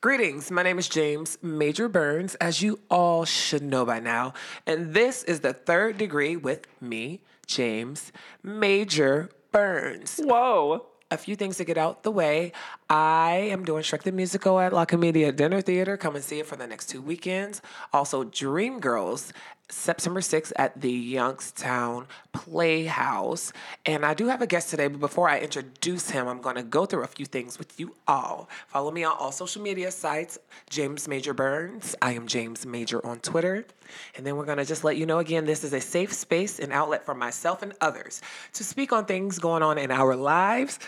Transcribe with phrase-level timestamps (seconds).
[0.00, 4.32] Greetings, my name is James Major Burns, as you all should know by now,
[4.64, 10.20] and this is the third degree with me, James Major Burns.
[10.22, 10.86] Whoa.
[11.10, 12.52] A few things to get out the way.
[12.90, 15.98] I am doing Shrek the Musical at La Comedia Dinner Theater.
[15.98, 17.60] Come and see it for the next two weekends.
[17.92, 19.32] Also, Dreamgirls
[19.70, 23.52] September 6th at the Youngstown Playhouse.
[23.84, 26.62] And I do have a guest today, but before I introduce him, I'm going to
[26.62, 28.48] go through a few things with you all.
[28.68, 30.38] Follow me on all social media sites,
[30.70, 31.94] James Major Burns.
[32.00, 33.66] I am James Major on Twitter.
[34.16, 36.58] And then we're going to just let you know again this is a safe space
[36.58, 38.22] and outlet for myself and others
[38.54, 40.78] to speak on things going on in our lives,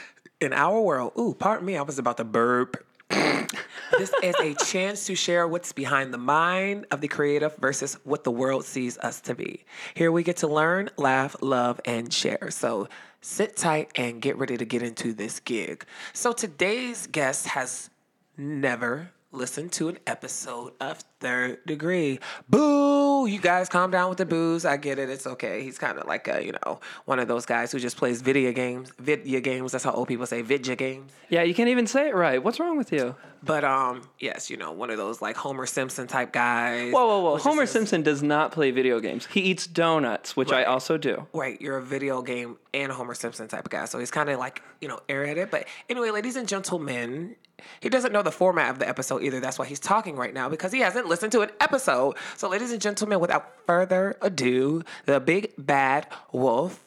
[0.40, 1.12] in our world.
[1.18, 2.84] Ooh, pardon me, I was about to burp.
[3.10, 8.24] this is a chance to share what's behind the mind of the creative versus what
[8.24, 9.64] the world sees us to be.
[9.94, 12.50] Here we get to learn, laugh, love, and share.
[12.50, 12.88] So
[13.20, 15.84] sit tight and get ready to get into this gig.
[16.12, 17.90] So today's guest has
[18.36, 22.18] never listened to an episode of Third Degree.
[22.48, 23.26] Boo!
[23.26, 24.64] You guys calm down with the booze.
[24.64, 25.10] I get it.
[25.10, 25.62] It's okay.
[25.62, 28.52] He's kind of like a, you know, one of those guys who just plays video
[28.52, 28.90] games.
[28.98, 29.72] Video games.
[29.72, 31.12] That's how old people say video games.
[31.28, 32.42] Yeah, you can't even say it right.
[32.42, 33.14] What's wrong with you?
[33.42, 36.92] But um, yes, you know, one of those like Homer Simpson type guys.
[36.92, 37.36] Whoa, whoa, whoa.
[37.38, 39.26] Homer is- Simpson does not play video games.
[39.26, 40.62] He eats donuts, which Right.
[40.62, 41.26] I also do.
[41.32, 43.84] Right, you're a video game and Homer Simpson type of guy.
[43.84, 45.50] So he's kind of like, you know, airheaded.
[45.50, 47.36] But anyway, ladies and gentlemen,
[47.80, 49.40] he doesn't know the format of the episode either.
[49.40, 52.16] That's why he's talking right now because he hasn't listened to an episode.
[52.36, 56.82] So, ladies and gentlemen, without further ado, the big bad wolf,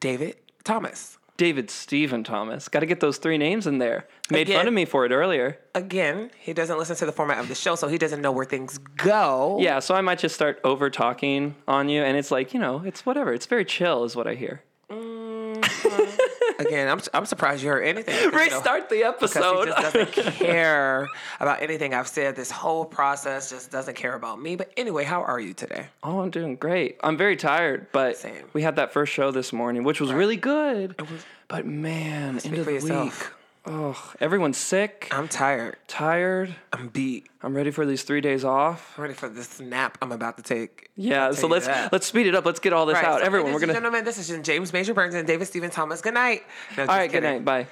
[0.00, 1.18] David Thomas.
[1.36, 2.68] David Stephen Thomas.
[2.68, 4.06] Got to get those three names in there.
[4.30, 5.58] Made fun of me for it earlier.
[5.74, 8.44] Again, he doesn't listen to the format of the show, so he doesn't know where
[8.44, 9.58] things go.
[9.60, 12.82] Yeah, so I might just start over talking on you, and it's like, you know,
[12.84, 13.32] it's whatever.
[13.32, 14.62] It's very chill, is what I hear.
[16.58, 18.14] Again, I'm, I'm surprised you heard anything.
[18.14, 19.66] because, you know, Restart the because episode.
[19.66, 21.08] he just doesn't care
[21.40, 22.36] about anything I've said.
[22.36, 24.56] This whole process just doesn't care about me.
[24.56, 25.86] But anyway, how are you today?
[26.02, 26.98] oh, I'm doing great.
[27.02, 28.44] I'm very tired, but Same.
[28.52, 31.00] we had that first show this morning, which was really good.
[31.00, 33.12] Was, But man, Speak end of for the week.
[33.66, 35.76] Oh, everyone's sick, I'm tired.
[35.88, 36.54] tired.
[36.72, 37.28] I'm beat.
[37.42, 38.92] I'm ready for these three days off.
[38.98, 40.90] I'm ready for this nap I'm about to take.
[40.96, 42.44] Yeah, so let's let's speed it up.
[42.44, 43.20] Let's get all this Right, out.
[43.20, 43.72] so Everyone, we're gonna.
[43.72, 46.02] gentlemen, this is James Major Burns and David Stephen Thomas.
[46.02, 46.42] Good night.
[46.76, 47.44] No, All right, good night.
[47.44, 47.66] Bye.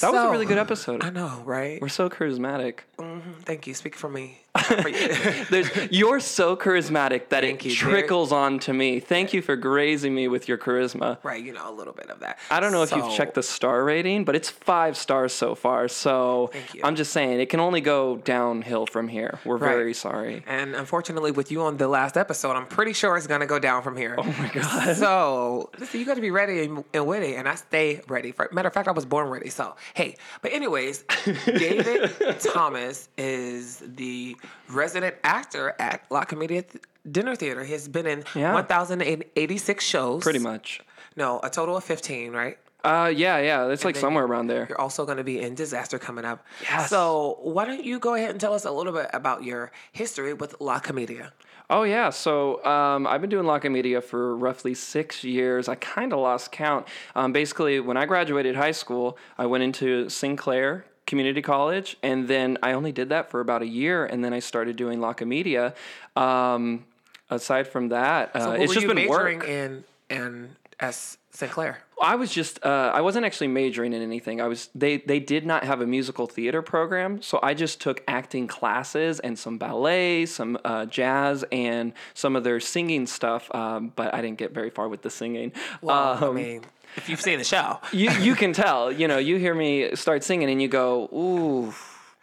[0.00, 1.02] That was a really good episode.
[1.02, 1.80] I know, right?
[1.80, 2.80] We're so charismatic.
[2.98, 3.40] Mm-hmm.
[3.40, 3.74] Thank you.
[3.74, 4.40] Speak for me.
[4.54, 5.08] Not for you.
[5.50, 8.98] There's, you're so charismatic that Thank it you, trickles on to me.
[8.98, 11.18] Thank you for grazing me with your charisma.
[11.22, 12.38] right, you know, a little bit of that.
[12.50, 15.86] I don't know if you've checked the star rating, but it's five stars so far.
[15.88, 16.50] So
[16.82, 19.38] I'm just saying it can only go downhill from here.
[19.44, 19.74] We're Right.
[19.74, 20.42] very sorry.
[20.46, 23.82] And unfortunately, with you on the last episode, I'm pretty sure it's gonna go down
[23.82, 24.14] from here.
[24.18, 24.96] Oh my God.
[24.96, 28.32] So listen, you got to be ready and, and witty, and I stay ready.
[28.32, 29.50] For, matter of fact, I was born ready.
[29.50, 31.04] So hey, but anyways,
[31.46, 32.10] David
[32.40, 34.36] Thomas is the
[34.68, 37.64] resident actor at La Comedia Th- Dinner Theater.
[37.64, 38.52] He has been in Yeah.
[38.54, 40.22] 1,086 shows.
[40.22, 40.80] Pretty much.
[41.16, 42.58] No, a total of 15, right?
[42.84, 43.66] Uh, yeah, yeah.
[43.68, 44.66] It's like somewhere around there.
[44.68, 46.44] You're also going to be in Disaster coming up.
[46.62, 46.88] Yes.
[46.90, 50.32] So why don't you go ahead and tell us a little bit about your history
[50.32, 51.32] with La Comedia?
[51.70, 55.68] Oh yeah, so um, I've been doing La Comedia for roughly six years.
[55.68, 56.86] I kind of lost count.
[57.14, 62.58] Um, basically, when I graduated high school, I went into Sinclair Community College, and then
[62.62, 65.74] I only did that for about a year, and then I started doing La Comedia.
[66.16, 66.84] Um,
[67.30, 69.48] aside from that, uh, So it's just been majoring work.
[69.48, 71.78] in in S Sinclair?
[72.00, 74.40] I was just uh, I wasn't actually majoring in anything.
[74.40, 78.02] I was they they did not have a musical theater program, so I just took
[78.06, 83.52] acting classes and some ballet, some uh, jazz, and some of their singing stuff.
[83.54, 85.52] Um, but I didn't get very far with the singing.
[85.82, 86.62] Well, I Um, mean,
[86.96, 88.90] if you've seen the show, you you can tell.
[88.92, 91.74] You know, you hear me start singing, and you go, ooh.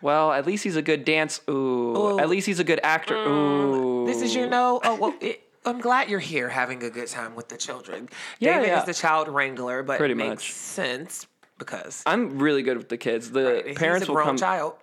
[0.02, 1.42] Well, at least he's a good dance.
[1.50, 2.20] Ooh.
[2.20, 3.16] At least he's a good actor.
[3.16, 4.06] Ooh.
[4.06, 4.80] this is your no.
[4.84, 5.14] Oh well.
[5.22, 8.08] It, I'm glad you're here having a good time with the children.
[8.40, 8.80] Yeah, David yeah.
[8.82, 10.52] is the child wrangler, but Pretty it makes much.
[10.52, 11.26] sense
[11.58, 13.32] because I'm really good with the kids.
[13.32, 14.38] The he's parents a will grown come.
[14.38, 14.74] child.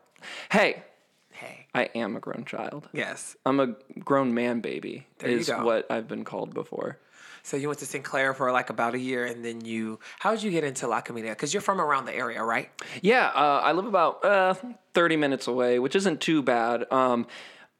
[0.51, 0.83] Hey,
[1.31, 2.89] Hey, I am a grown child.
[2.93, 3.37] yes.
[3.47, 5.65] I'm a grown man baby There you is go.
[5.65, 6.99] what I've been called before.
[7.43, 9.99] So you went to Sinclair for like about a year, and then you.
[10.21, 11.33] How did you get into La Comedia?
[11.33, 12.71] Because you're from around the area, right?
[13.01, 14.55] Yeah, uh, I live about uh,
[14.95, 16.91] 30 minutes away, which isn't too bad.
[16.93, 17.27] Um,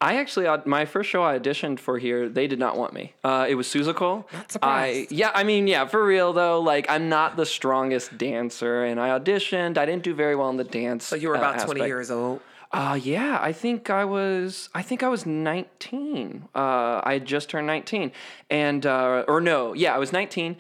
[0.03, 3.15] I actually, my first show I auditioned for here, they did not want me.
[3.23, 4.25] Uh, it was Seussical.
[4.33, 5.13] Not I, surprised.
[5.13, 6.61] yeah, I mean, yeah, for real though.
[6.61, 9.79] Like, I'm not the strongest dancer, and I auditioned.
[9.79, 11.07] I didn't do very well in the dance.
[11.07, 12.41] So you were uh, about 20 years old.
[12.73, 14.71] Uh, yeah, I think I was.
[14.75, 16.49] I think I was 19.
[16.55, 18.13] Uh, I had just turned 19,
[18.49, 20.57] and uh, or no, yeah, I was 19.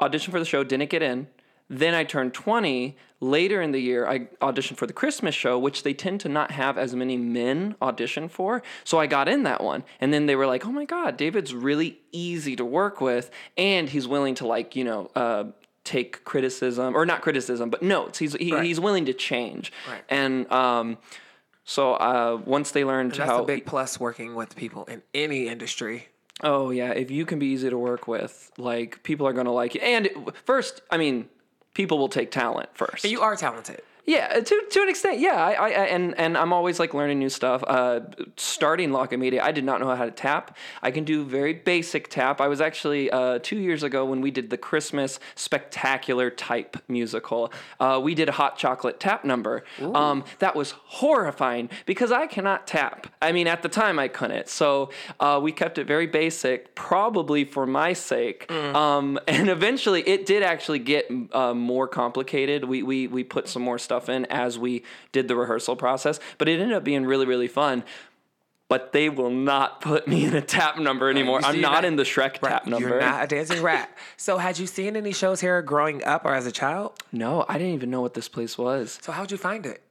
[0.00, 1.28] Auditioned for the show, didn't get in.
[1.68, 2.96] Then I turned 20.
[3.20, 6.50] Later in the year, I auditioned for the Christmas show, which they tend to not
[6.50, 8.64] have as many men audition for.
[8.82, 9.84] So I got in that one.
[10.00, 13.30] And then they were like, oh my God, David's really easy to work with.
[13.56, 15.44] And he's willing to, like, you know, uh,
[15.84, 18.18] take criticism or not criticism, but notes.
[18.18, 18.64] He's, he, Right.
[18.64, 19.72] he's willing to change.
[19.88, 20.02] Right.
[20.08, 20.98] And um,
[21.64, 23.42] so uh, once they learned That's how.
[23.42, 26.08] a big plus working with people in any industry.
[26.42, 29.74] Oh yeah, if you can be easy to work with, like people are gonna like
[29.74, 29.80] you.
[29.80, 30.08] And
[30.44, 31.28] first, I mean,
[31.74, 33.04] people will take talent first.
[33.04, 33.82] And you are talented.
[34.04, 35.36] Yeah, to to an extent, yeah.
[35.36, 37.62] I, I and and I'm always like learning new stuff.
[37.64, 38.00] Uh,
[38.36, 40.56] starting La Comedia, I did not know how to tap.
[40.82, 42.40] I can do very basic tap.
[42.40, 47.52] I was actually uh, two years ago when we did the Christmas spectacular type musical.
[47.78, 49.62] Uh, we did a hot chocolate tap number.
[49.80, 53.06] Um, that was horrifying because I cannot tap.
[53.22, 54.48] I mean, at the time I couldn't.
[54.48, 54.90] So
[55.20, 58.50] uh, we kept it very basic, probably for my sake.
[58.50, 62.64] Um, and eventually, it did actually get uh, more complicated.
[62.64, 66.48] We we we put some more stuff in as we did the rehearsal process, but
[66.48, 67.84] it ended up being really really fun.
[68.68, 71.40] But they will not put me in a tap number anymore.
[71.44, 72.88] I'm you're not in the Shrek tap number.
[72.88, 73.94] You're not a dancing rat.
[74.16, 76.92] So had you seen any shows here growing up or as a child?
[77.12, 78.98] No, I didn't even know what this place was.
[79.02, 79.82] So how'd you find it?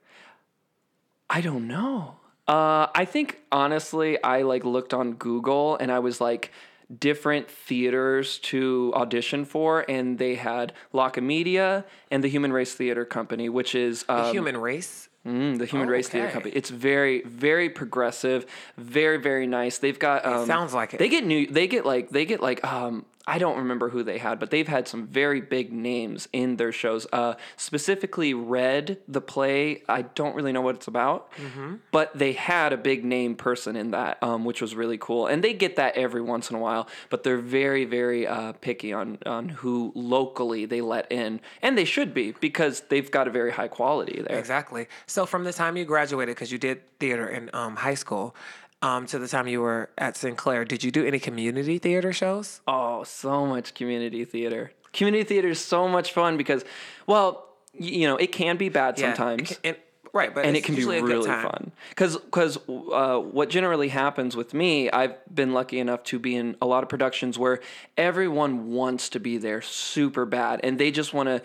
[1.30, 2.16] I don't know.
[2.48, 6.52] Uh, I think honestly, I like looked on Google and I was like
[7.00, 13.06] different theaters to audition for, and they had La Comedia and the Human Race Theater
[13.06, 15.10] Company, which is um, the Human race.
[15.26, 16.54] mm, the Human Race Theater Company.
[16.56, 18.46] It's very, very progressive,
[18.78, 19.78] very, very nice.
[19.78, 20.98] They've got um, sounds like it.
[20.98, 21.48] They get new.
[21.48, 23.06] They get like they get like um.
[23.28, 26.72] I don't remember who they had, but they've had some very big names in their
[26.72, 27.06] shows.
[27.14, 29.84] Uh, specifically, Red, the play.
[29.88, 31.76] I don't really know what it's about, Mm-hmm.
[31.92, 35.28] but they had a big name person in that, um, which was really cool.
[35.28, 38.92] And they get that every once in a while, but they're very, very uh, picky
[38.92, 43.32] on on who locally they let in, and they should be because they've got a
[43.32, 44.38] very high quality there.
[44.40, 44.88] Exactly.
[45.06, 48.36] So from the time you graduated, because you did theater in um, high school,
[48.82, 52.62] um, to the time you were at Sinclair, did you do any community theater shows?
[52.68, 54.72] Oh, so much community theater.
[54.94, 56.66] Community theater is so much fun because,
[57.08, 57.48] well,
[57.80, 59.50] y- you know, it can be bad Yeah, it sometimes.
[59.50, 59.78] can- and-
[60.14, 63.50] right, but and it can be usually a good really fun because because uh, what
[63.50, 67.40] generally happens with me i've been lucky enough to be in a lot of productions
[67.40, 67.62] where
[67.96, 71.42] everyone wants to be there super bad and they just want to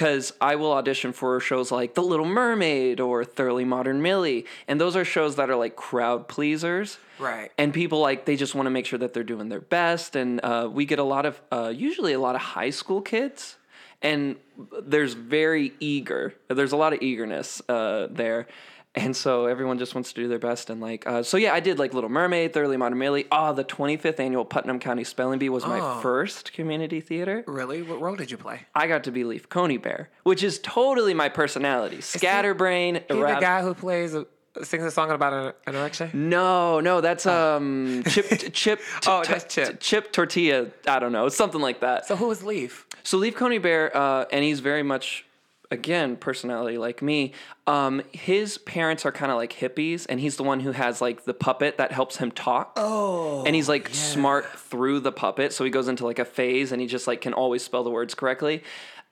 [0.00, 4.80] because i will audition for shows like the little mermaid or thoroughly modern millie and
[4.80, 7.52] those are shows that are like crowd pleasers Right.
[7.58, 10.40] and people like they just want to make sure that they're doing their best and
[10.42, 13.56] uh, we get a lot of uh, usually a lot of high school kids
[14.00, 14.36] and
[14.82, 18.46] there's very eager there's a lot of eagerness uh, there
[18.96, 21.60] and so everyone just wants to do their best and like uh, so yeah i
[21.60, 25.48] did like little mermaid thoroughly modern millie oh the 25th annual putnam county spelling bee
[25.48, 26.00] was my Oh.
[26.00, 27.82] first community theater Really?
[27.82, 28.62] What role did you play?
[28.74, 33.62] i got to be leaf coneybear which is totally my personality scatterbrain He the guy
[33.62, 34.26] who plays, a,
[34.64, 36.10] sings a song about an, an erection?
[36.28, 39.78] no, no, that's um chip chip Oh, t- that's Chip.
[39.80, 40.66] chip tortilla.
[40.88, 42.06] I don't know, something like that.
[42.06, 42.86] So who was Leaf?
[43.04, 45.24] So Leaf Coneybear, uh, and he's very much
[45.70, 47.32] again personality like me.
[47.66, 51.24] Um, his parents are kind of like hippies, and he's the one who has like
[51.24, 52.72] the puppet that helps him talk.
[52.76, 53.44] Oh.
[53.46, 56.80] and he's like smart through the puppet, so he goes into like a phase, and
[56.80, 58.62] he just like can always spell the words correctly.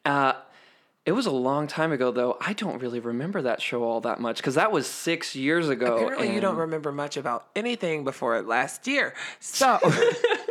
[0.05, 0.35] Uh,
[1.07, 2.37] it was a long time ago, though.
[2.39, 5.97] I don't really remember that show all that much because that was six years ago.
[5.97, 9.15] Apparently, you don't remember much about anything before last year.
[9.41, 9.79] So,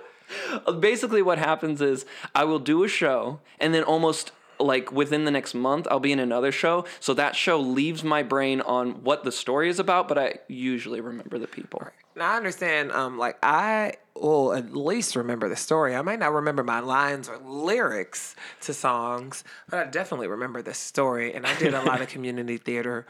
[0.80, 5.32] basically what happens is I will do a show and then almost like within the
[5.32, 9.24] next month I'll be in another show so that show leaves my brain on what
[9.24, 11.84] the story is about but I usually remember the people.
[12.16, 12.92] now I understand.
[12.92, 15.96] Um, like I will at least remember the story.
[15.96, 20.74] I might not remember my lines or lyrics to songs, but I definitely remember the
[20.74, 21.34] story.
[21.34, 23.06] And I did a lot of community theater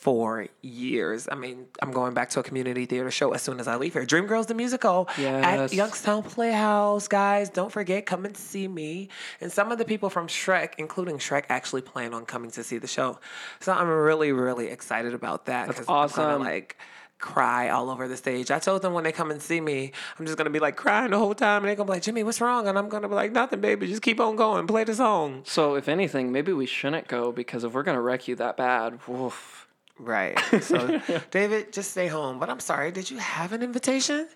[0.00, 1.28] for years.
[1.30, 3.92] I mean, I'm going back to a community theater show as soon as I leave
[3.92, 4.06] here.
[4.06, 5.44] Dreamgirls the musical Yes.
[5.72, 7.50] at Youngstown Playhouse, guys.
[7.50, 9.10] Don't forget, come and see me.
[9.42, 12.78] And some of the people from Shrek, including Shrek, actually plan on coming to see
[12.78, 13.18] the show.
[13.60, 15.66] So I'm really, really excited about that.
[15.66, 16.24] That's awesome.
[16.24, 16.78] gonna, like
[17.18, 18.50] cry all over the stage.
[18.50, 21.10] I told them when they come and see me, I'm just gonna be like crying
[21.10, 22.66] the whole time, and they're gonna be like, Jimmy, what's wrong?
[22.68, 23.86] And I'm gonna be like, nothing, baby.
[23.86, 24.66] Just keep on going.
[24.66, 25.42] Play the song.
[25.44, 29.06] So if anything, maybe we shouldn't go because if we're gonna wreck you that bad,
[29.06, 29.66] woof.
[30.00, 30.38] Right.
[30.62, 32.38] So, David, just stay home.
[32.38, 34.26] But I'm sorry, did you have an invitation?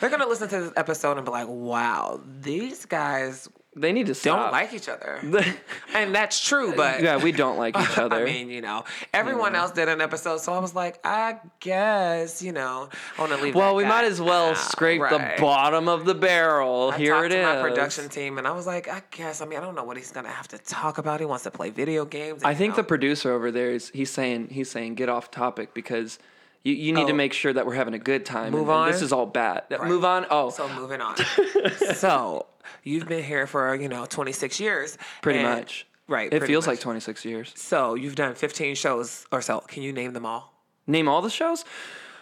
[0.00, 4.06] They're going to listen to this episode and be like, wow, these guys they need
[4.06, 4.38] to stop.
[4.38, 5.20] don't like each other.
[5.94, 8.16] And that's true, but yeah, we don't like each other.
[8.22, 12.42] I mean, you know, everyone else did an episode, so I was like, I guess,
[12.42, 13.54] you know, I want to leave.
[13.54, 15.36] well, that we guy might as well scrape Right.
[15.36, 16.90] the bottom of the barrel.
[16.92, 17.44] I Here talked it to is.
[17.44, 19.40] my production team, and I was like, I guess.
[19.40, 21.20] I mean, I don't know what he's gonna have to talk about.
[21.20, 22.42] He wants to play video games.
[22.44, 22.76] I think know.
[22.78, 26.18] the producer over there is he's saying he's saying get off topic because
[26.64, 27.16] you, you need to Oh.
[27.16, 28.50] make sure that we're having a good time.
[28.52, 29.62] Move and This is all bad.
[29.84, 30.26] Move on.
[30.30, 31.16] Oh, So moving on.
[31.96, 32.46] so
[32.84, 34.96] you've been here for you know 26 years.
[35.22, 35.86] pretty and- much.
[36.06, 36.30] Right.
[36.30, 36.74] It feels much.
[36.74, 37.52] like 26 years.
[37.56, 39.60] So you've done 15 shows or so.
[39.60, 40.52] Can you name them all?
[40.86, 41.64] Name all the shows.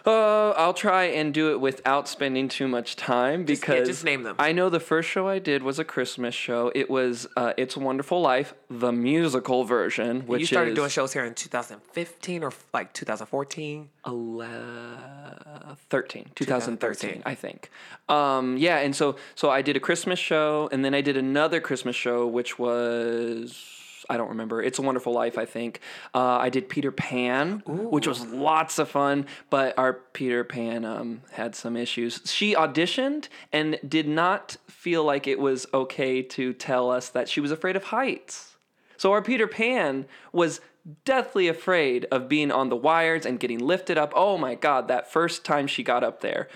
[0.05, 4.03] Uh, I'll try and do it without spending too much time Just- yeah, because just
[4.03, 4.35] name them.
[4.37, 6.71] I know the first show I did was a Christmas show.
[6.75, 10.89] It was uh, "It's a Wonderful Life," the musical version, which you started is doing
[10.89, 13.89] shows here in 2015 or like 2014.
[14.05, 17.23] 11, 13, 2013, 2013.
[17.25, 17.69] I think.
[18.09, 21.61] Um, yeah, and so so I did a Christmas show, and then I did another
[21.61, 23.79] Christmas show, which was
[24.09, 24.61] I don't remember.
[24.61, 25.79] It's a Wonderful Life, I think.
[26.13, 31.21] Uh, I did Peter Pan, which was lots of fun, but our Peter Pan um,
[31.31, 32.21] had some issues.
[32.25, 37.39] She auditioned and did not feel like it was okay to tell us that she
[37.39, 38.55] was afraid of heights.
[38.97, 40.61] So our Peter Pan was
[41.05, 44.11] deathly afraid of being on the wires and getting lifted up.
[44.15, 46.49] Oh my God, that first time she got up there.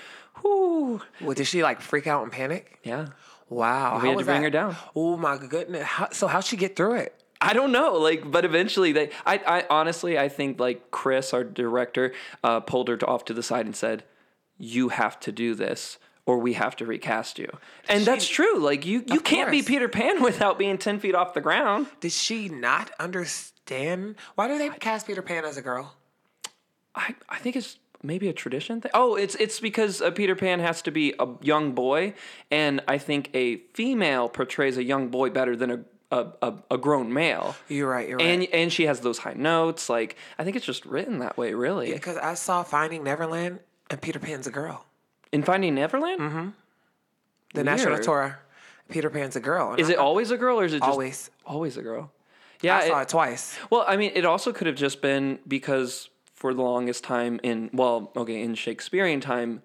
[0.43, 1.01] Whoo.
[1.21, 2.79] Well, did she like freak out and panic?
[2.83, 3.07] Yeah.
[3.49, 3.99] Wow.
[4.01, 4.75] We had to bring her down.
[4.95, 5.83] Oh my goodness.
[5.83, 7.23] How, so how'd she get through it?
[7.41, 9.11] I don't know, like, but eventually they.
[9.25, 12.13] I, I honestly, I think like Chris, our director,
[12.43, 14.03] uh, pulled her off to the side and said,
[14.57, 17.49] "You have to do this, or we have to recast you."
[17.87, 18.59] And that's true.
[18.59, 19.61] Like you, you can't be.
[19.61, 21.87] Peter Pan without being ten feet off the ground.
[21.99, 24.15] Did she not understand?
[24.35, 25.95] Why do they cast Peter Pan as a girl?
[26.95, 28.91] I, I think it's maybe a tradition thing.
[28.93, 32.13] Oh, it's it's because uh, Peter Pan has to be a young boy,
[32.49, 36.77] and I think a female portrays a young boy better than a a, a, a
[36.77, 37.55] grown male.
[37.67, 38.07] You're right.
[38.07, 38.25] You're right.
[38.27, 39.89] And and she has those high notes.
[39.89, 41.91] Like I think it's just written that way, really.
[41.93, 43.59] because I saw Finding Neverland
[43.89, 44.85] and Peter Pan's a girl.
[45.31, 46.47] In Finding Neverland, Mm-hmm.
[47.53, 48.03] The National Weird.
[48.03, 48.39] Torah.
[48.89, 49.75] Peter Pan's a girl.
[49.77, 51.29] is I it always a girl or is it just always?
[51.45, 52.11] always a girl?
[52.61, 52.77] Yeah.
[52.77, 53.57] I saw it- it twice.
[53.69, 57.69] well, I mean, it also could have just been because for the longest time in
[57.73, 59.61] well, okay, in Shakespearean time,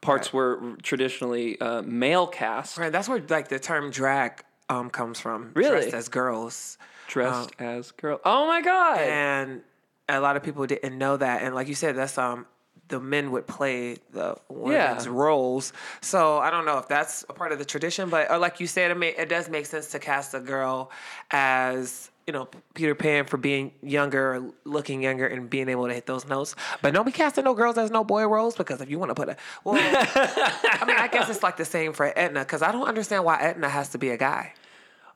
[0.00, 0.34] parts Right.
[0.34, 2.78] were traditionally uh, male cast.
[2.78, 2.90] Right.
[2.90, 5.50] That's where like the term drag um comes from.
[5.54, 5.70] Really?
[5.82, 6.78] Dressed as girls.
[7.08, 8.20] dressed as girl.
[8.24, 9.00] Oh my god!
[9.00, 9.62] and
[10.08, 12.46] a lot of people didn't know that and like you said that's um
[12.88, 15.12] the men would play the women's Yeah.
[15.12, 18.60] roles so i don't know if that's a part of the tradition but or like
[18.60, 20.90] you said it, may, it does make sense to cast a girl
[21.30, 25.94] as you know peter pan for being younger or looking younger and being able to
[25.94, 26.54] hit those notes.
[26.82, 29.14] But don't be casting no girls as no boy roles because if you want to
[29.14, 32.72] put a well i mean i guess it's like the same for edna because i
[32.72, 34.52] don't understand why edna has to be a guy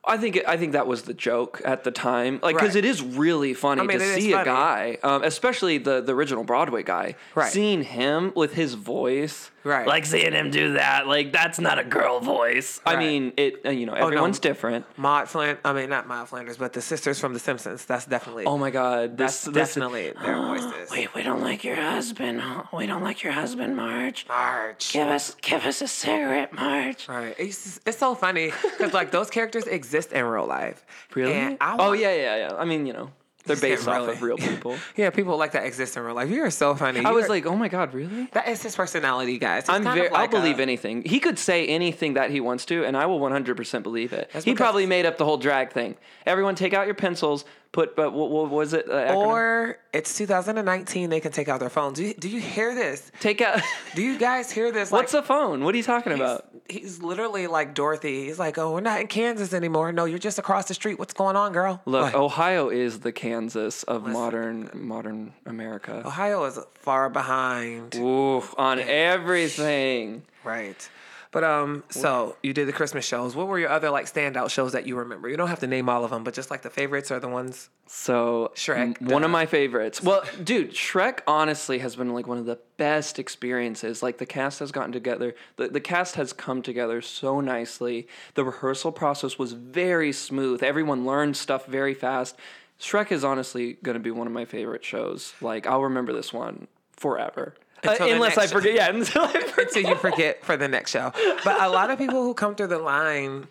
[0.09, 2.83] I think I think that was the joke at the time, like because Right.
[2.83, 4.45] it is really funny I mean, to it is see a funny.
[4.45, 7.51] guy, um, especially the the original Broadway guy, Right.
[7.51, 9.85] seeing him with his voice, Right.
[9.85, 12.79] Like seeing him do that, like that's not a girl voice.
[12.85, 12.99] I Right.
[13.05, 13.61] mean, it.
[13.65, 13.99] uh, You know, no.
[14.07, 14.85] everyone's different.
[14.97, 18.45] maud flynn i mean not maud flanders but the sisters from the simpsons that's definitely
[18.45, 20.89] Oh my God, this That's this definitely their voices.
[20.91, 22.39] Wait, we don't like your husband.
[22.41, 22.63] huh?
[22.73, 24.25] We don't like your husband, Marge.
[24.29, 24.93] Marge.
[24.93, 27.07] Give us give us a cigarette, Marge.
[27.09, 27.35] Right.
[27.37, 29.65] It's, it's so funny because like those characters
[29.99, 30.85] exist in real life.
[31.15, 31.33] Really?
[31.33, 32.55] And I oh yeah, yeah, yeah.
[32.55, 33.11] I mean, you know,
[33.45, 34.11] they're based off really.
[34.13, 34.75] of real people.
[34.95, 36.29] Yeah, people like that exist in real life.
[36.29, 36.99] You are so funny.
[36.99, 38.25] I You was like, oh my god, really?
[38.33, 39.63] that is his personality, guys.
[39.63, 40.09] He's I'm very.
[40.09, 41.03] like I'll believe anything.
[41.03, 44.29] He could say anything that he wants to, and I will 100% believe it.
[44.43, 45.95] He probably made up the whole drag thing.
[46.25, 47.45] Everyone, take out your pencils.
[47.71, 48.89] Put, but what, what was it?
[48.89, 49.13] Uh?
[49.13, 51.09] Or it's 2019.
[51.11, 51.97] They can take out their phones.
[51.97, 53.11] Do you, do you hear this?
[53.19, 53.61] take out.
[53.95, 54.91] Do you guys hear this?
[54.91, 55.63] What's like, a phone?
[55.63, 56.49] What are you talking he's, about?
[56.67, 58.25] he's literally like Dorothy.
[58.25, 59.91] He's like, oh, we're not in Kansas anymore.
[59.91, 60.97] No, you're just across the street.
[60.97, 61.81] What's going on, girl?
[61.85, 66.01] Look, Like, Ohio is the Kansas of modern modern America.
[66.05, 67.95] Ohio is far behind.
[67.95, 70.23] Ooh, on everything.
[70.43, 70.89] Right.
[71.31, 73.35] But um, so you did the Christmas shows.
[73.35, 75.29] What were your other like standout shows that you remember?
[75.29, 77.27] You don't have to name all of them, but just like the favorites are the
[77.27, 77.69] ones.
[77.85, 80.01] So Shrek, one of my favorites.
[80.01, 84.01] Well, dude, Shrek honestly has been like one of the best experiences.
[84.01, 85.35] Like the cast has gotten together.
[85.57, 88.07] The the cast has come together so nicely.
[88.33, 90.63] The rehearsal process was very smooth.
[90.63, 92.37] Everyone learned stuff very fast.
[92.79, 95.33] Shrek is honestly going to be one of my favorite shows.
[95.41, 97.53] Like I'll remember this one forever.
[97.85, 98.73] Uh, Until unless I forget.
[98.75, 99.59] Yeah, until I forget.
[99.67, 101.11] Until you forget for the next show.
[101.43, 103.47] But a lot of people who come through the line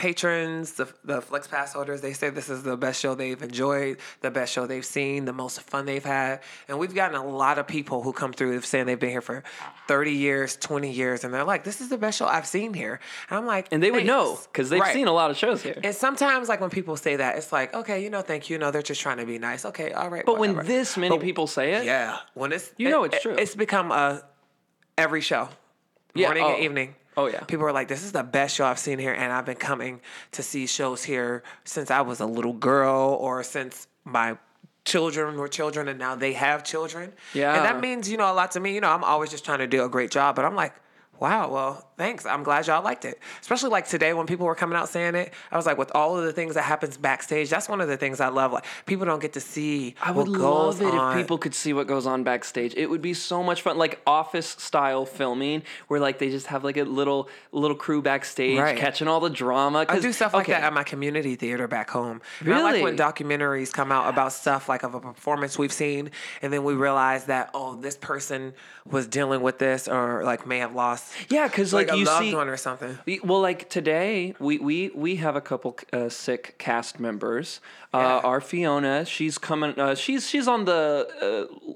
[0.00, 3.98] patrons, the, the Flex Pass holders, they say this is the best show they've enjoyed,
[4.22, 6.40] the best show they've seen, the most fun they've had.
[6.68, 9.44] And we've gotten a lot of people who come through saying they've been here for
[9.88, 12.98] 30 years, 20 years, and they're like, this is the best show I've seen here.
[13.28, 14.94] And I'm like, And they would know because they've Right.
[14.94, 15.78] seen a lot of shows here.
[15.84, 18.56] And sometimes, like when people say that, it's like, okay, you know, thank you.
[18.56, 19.66] No, they're just trying to be nice.
[19.66, 20.24] Okay, all right.
[20.24, 23.34] But when this many But- people say it, yeah, when it's You know it's true.
[23.34, 24.22] It's become a
[24.96, 25.50] every show,
[26.14, 26.54] Yeah, morning oh.
[26.54, 26.94] and evening.
[27.20, 27.40] Oh, yeah.
[27.44, 30.00] people are like, "This is the best show I've seen here," and I've been coming
[30.32, 34.36] to see shows here since I was a little girl, or since my
[34.84, 37.12] children were children, and now they have children.
[37.34, 37.54] Yeah.
[37.56, 38.74] and that means you know a lot to me.
[38.74, 40.74] You know, I'm always just trying to do a great job, but I'm like.
[41.20, 42.24] Wow, well, thanks.
[42.24, 43.18] I'm glad y'all liked it.
[43.42, 45.34] Especially like today when people were coming out saying it.
[45.52, 47.98] I was like, with all of the things that happens backstage, that's one of the
[47.98, 48.52] things I love.
[48.52, 51.16] Like people don't get to see I would love it on.
[51.18, 52.72] if people could see what goes on backstage.
[52.74, 56.64] It would be so much fun, like office style filming, where like they just have
[56.64, 58.78] like a little little crew backstage Right.
[58.78, 59.84] catching all the drama.
[59.88, 62.22] I do stuff like okay, that at my community theater back home.
[62.40, 66.12] And I like when documentaries come out about stuff like of a performance we've seen,
[66.40, 68.54] and then we realize that oh, this person
[68.90, 72.24] was dealing with this, or like may have lost Yeah, because like, like, you loved
[72.24, 72.98] see, one or something.
[73.24, 77.60] Well, like today, we we we have a couple uh, sick cast members.
[77.92, 78.28] Uh, Yeah.
[78.28, 79.78] our Fiona, she's coming.
[79.78, 81.48] Uh, she's she's on the.
[81.50, 81.72] Uh,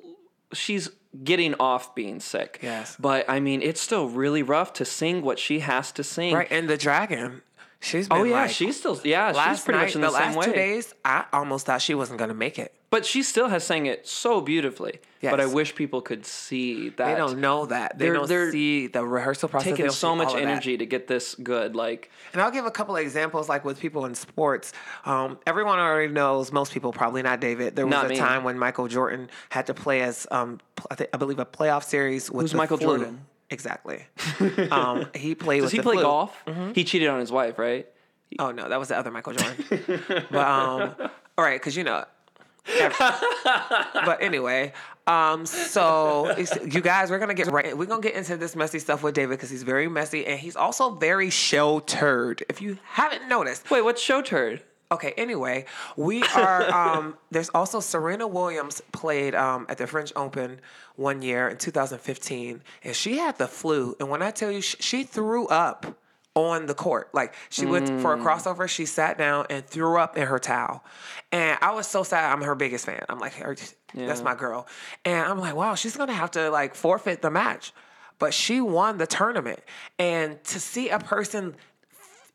[0.53, 0.91] she's
[1.23, 2.59] getting off being sick.
[2.63, 2.97] Yes.
[2.99, 6.35] But I mean, it's still really rough to sing what she has to sing.
[6.35, 7.43] Right, and the dragon,
[7.81, 9.31] she's been Oh yeah, like, she's still yeah.
[9.33, 10.47] last She's pretty night, much in the, the, same last way.
[10.47, 10.95] two days.
[11.05, 12.75] I almost thought she wasn't gonna make it.
[12.95, 15.01] But she still has sang it so beautifully.
[15.21, 17.07] But I wish people could see that.
[17.09, 17.99] They don't know that.
[17.99, 19.71] They They're- don't they're see the rehearsal process.
[19.77, 21.75] Taking so much energy to get this good.
[21.75, 24.73] Like And I'll give a couple of examples, like with people in sports.
[25.05, 27.75] Um, everyone already knows, most people, probably not David.
[27.75, 28.17] There was Not a me.
[28.17, 31.83] time when Michael Jordan had to play as, um, I, think, I believe, a playoff
[31.83, 32.99] series with Who's Michael flu.
[32.99, 33.27] Jordan?
[33.51, 34.05] Exactly.
[34.71, 36.03] um, he played does with he play flu.
[36.03, 36.45] golf?
[36.47, 36.75] Mm-hmm.
[36.75, 37.89] He cheated on his wife, right?
[38.39, 39.65] Oh no, that was the other Michael Jordan.
[40.31, 40.95] but um,
[41.37, 42.05] all right, because you know.
[42.67, 44.73] But anyway,
[45.07, 47.77] um, so you guys, we're gonna get right.
[47.77, 50.57] We're gonna get into this messy stuff with David because he's very messy and he's
[50.57, 52.43] also very sheltered.
[52.49, 54.63] If you haven't noticed, Wait, what's show turd?
[54.91, 55.67] Okay, anyway,
[55.97, 60.61] we are um there's also Serena Williams played um at the French Open
[60.97, 64.77] one year in 2015 and she had the flu and when I tell you she,
[64.81, 65.99] she threw up
[66.35, 67.11] on the court.
[67.15, 68.25] Like she went for a mm.
[68.25, 70.85] crossover, she sat down and threw up in her towel.
[71.33, 72.33] And I was so sad.
[72.33, 73.05] I'm her biggest fan.
[73.09, 73.57] I'm like, her,
[73.95, 74.67] that's my girl.
[75.05, 77.73] And I'm like, wow, she's gonna have to like forfeit the match.
[78.19, 79.61] But she won the tournament.
[79.99, 81.57] And to see a person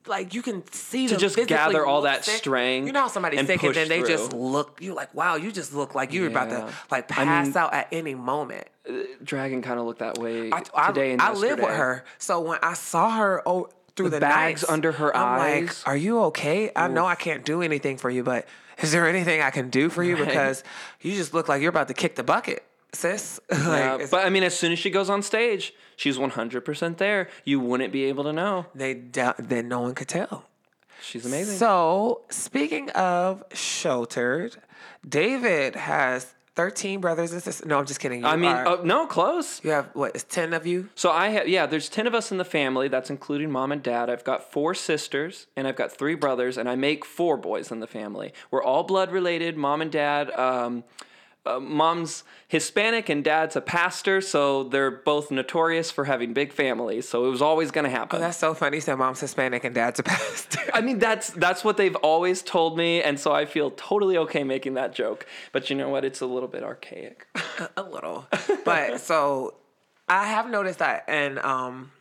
[0.08, 2.38] like you can see To them just gather all that sick.
[2.38, 4.80] strength You know how somebody's and sick and then they just look.
[4.82, 6.72] You like, wow, you just look like you're about to Yeah.
[6.90, 8.68] like I pass mean- out at any moment.
[8.90, 12.06] Uh, Dragon kind of looked that way I, I, today and I live with her,
[12.18, 13.70] so when I saw her oh,
[14.04, 15.64] through the, bags nights, under her I'm eyes.
[15.68, 16.72] like, "Are you okay?
[16.76, 18.48] I know I can't do anything for you, but
[18.82, 20.16] is there anything I can do for you?
[20.16, 20.26] Right.
[20.26, 20.64] Because
[21.02, 23.40] you just look like you're about to kick the bucket, sis.
[23.52, 27.30] like, Yeah, but I mean, as soon as she goes on stage, she's 100% there.
[27.44, 28.66] You wouldn't be able to know.
[28.74, 30.46] they doubt then no one could tell.
[31.02, 31.58] She's amazing.
[31.58, 34.58] So, speaking of sheltered,
[35.08, 37.66] David has 13 brothers and sisters.
[37.66, 38.20] No, I'm just kidding.
[38.20, 39.64] You I mean, are- oh, no, close.
[39.64, 40.14] you have what?
[40.14, 40.90] Is 10 of you?
[40.94, 42.90] So I have, yeah, there's 10 of us in the family.
[42.90, 44.10] That's including mom and dad.
[44.10, 47.80] I've got four sisters and I've got three brothers, and I make four boys in
[47.80, 48.34] the family.
[48.52, 49.56] We're all blood related.
[49.56, 50.84] Mom and dad, um,
[51.46, 57.08] uh, mom's Hispanic and dad's a pastor, so they're both notorious for having big families.
[57.08, 58.18] So it was always going to happen.
[58.18, 58.78] Oh, That's so funny.
[58.78, 60.60] You said mom's Hispanic and dad's a pastor.
[60.74, 64.44] I mean, that's that's what they've always told me, and so I feel totally okay
[64.44, 65.26] making that joke.
[65.52, 66.06] But you know what?
[66.06, 67.28] It's a little bit archaic.
[67.78, 68.28] a little.
[68.66, 69.56] But so
[70.08, 71.92] I have noticed that, and um,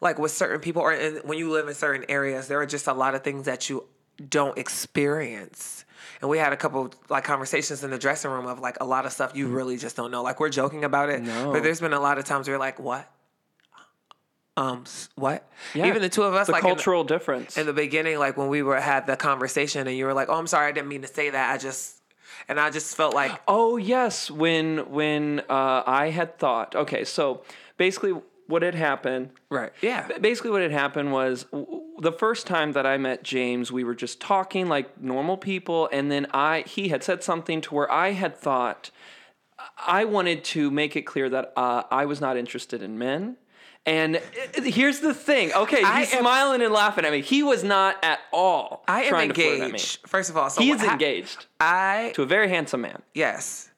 [0.00, 2.86] like with certain people, or in, when you live in certain areas, there are just
[2.86, 3.84] a lot of things that you
[4.28, 5.81] don't experience.
[6.20, 9.06] And we had a couple like conversations in the dressing room of like a lot
[9.06, 10.22] of stuff you really just don't know.
[10.22, 11.52] Like we're joking about it, No.
[11.52, 13.10] but there's been a lot of times you're like, what?
[14.56, 14.84] Um,
[15.14, 15.48] what?
[15.74, 17.56] Yeah, Even the two of us, the like in- cultural difference.
[17.56, 20.34] in the beginning, like when we were had the conversation, and you were like, "Oh,
[20.34, 21.54] I'm sorry, I didn't mean to say that.
[21.54, 22.02] I just,"
[22.48, 26.76] and I just felt like, Oh yes, when when uh, I had thought.
[26.76, 27.44] Okay, so
[27.78, 28.12] basically,
[28.46, 29.30] what had happened?
[29.48, 31.46] right, yeah, Basically, what had happened was
[32.02, 36.10] the first time that I met James, we were just talking like normal people, and
[36.10, 38.90] then I he had said something to where I had thought
[39.86, 43.36] I wanted to make it clear that uh, I was not interested in men.
[43.84, 45.52] And uh, here's the thing.
[45.54, 47.20] Okay, I he's am- smiling and laughing at me.
[47.20, 49.64] He was not at all I am trying to flirt at me.
[49.66, 50.06] engaged.
[50.08, 53.02] First of all, so He what is engaged I to a very handsome man.
[53.14, 53.70] yes,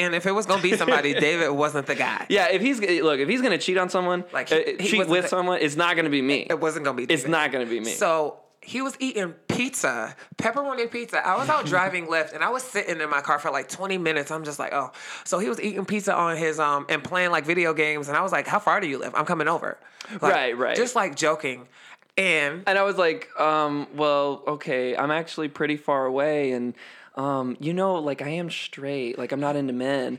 [0.00, 2.26] And if it was gonna be somebody, David wasn't the guy.
[2.28, 5.08] Yeah, if he's look, if he's gonna cheat on someone, Like, like he- he cheat
[5.08, 6.46] with the- someone, it's not gonna be me.
[6.48, 7.04] It wasn't gonna be.
[7.04, 7.92] It's not gonna be me.
[7.92, 11.26] So he was eating pizza, pepperoni pizza.
[11.26, 13.96] I was out driving left and I was sitting in my car for like 20
[13.98, 14.30] minutes.
[14.30, 14.92] I'm just like, oh.
[15.24, 18.08] So he was eating pizza on his um and playing like video games.
[18.08, 19.14] And I was like, how far do you live?
[19.14, 19.78] I'm coming over.
[20.20, 20.76] Like, Right, right.
[20.76, 21.68] Just like joking.
[22.18, 26.74] And And I was like, um, well, okay, I'm actually pretty far away, and
[27.16, 30.18] um, you know, like I am straight, like I'm not into men.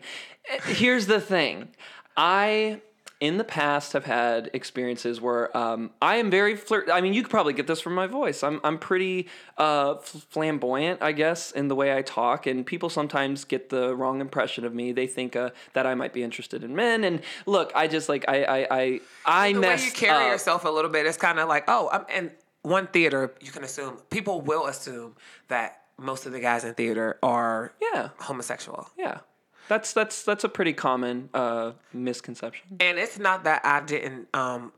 [0.50, 1.70] Eh, Here's the thing,
[2.18, 2.82] I.
[3.20, 6.90] In the past, have had experiences where um, I am very flirt.
[6.92, 8.42] I mean, you could probably get this from my voice.
[8.42, 9.28] I'm I'm pretty
[9.60, 14.22] uh, flamboyant, I guess, in the way I talk, and people sometimes get the wrong
[14.22, 14.92] impression of me.
[14.92, 17.04] They think uh, that I might be interested in men.
[17.04, 20.32] And look, I just like I I I I the way you carry up.
[20.32, 22.32] yourself a little bit, it's kind of like, oh, I'm in
[22.64, 23.36] one theater.
[23.40, 25.16] You can assume people will assume
[25.48, 28.10] that most of the guys in theater are Yeah.
[28.20, 28.90] homosexual.
[28.98, 29.20] Yeah,
[29.68, 32.78] that's that's that's a pretty common uh, misconception.
[32.80, 34.74] And it's not that I didn't um,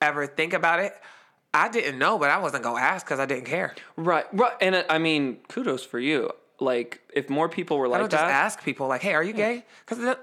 [0.00, 0.94] ever think about it.
[1.52, 3.74] I didn't know, but I wasn't gonna ask because I didn't care.
[3.96, 6.30] Right, right, and I mean, kudos for you.
[6.60, 9.22] Like, if more people were I like don't just that, ask people like, "Hey, are
[9.22, 10.16] you gay?" Because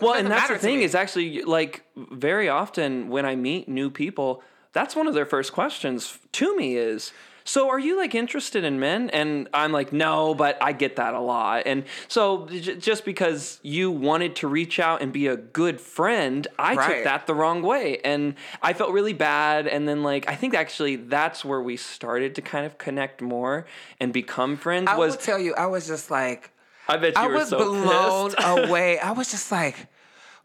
[0.00, 4.42] well, and that's the thing is actually like very often when I meet new people,
[4.72, 7.12] that's one of their first questions to me is.
[7.44, 9.10] So are you like interested in men?
[9.10, 11.62] And I'm like, no, but I get that a lot.
[11.66, 16.46] And so j- just because you wanted to reach out and be a good friend,
[16.58, 16.94] I Right.
[16.96, 17.98] took that the wrong way.
[18.04, 19.66] And I felt really bad.
[19.66, 23.66] And then like, I think actually that's where we started to kind of connect more
[24.00, 26.50] and become friends I was, will tell you, I was just like,
[26.88, 28.98] I bet you I were was so blown away.
[28.98, 29.86] I was just like,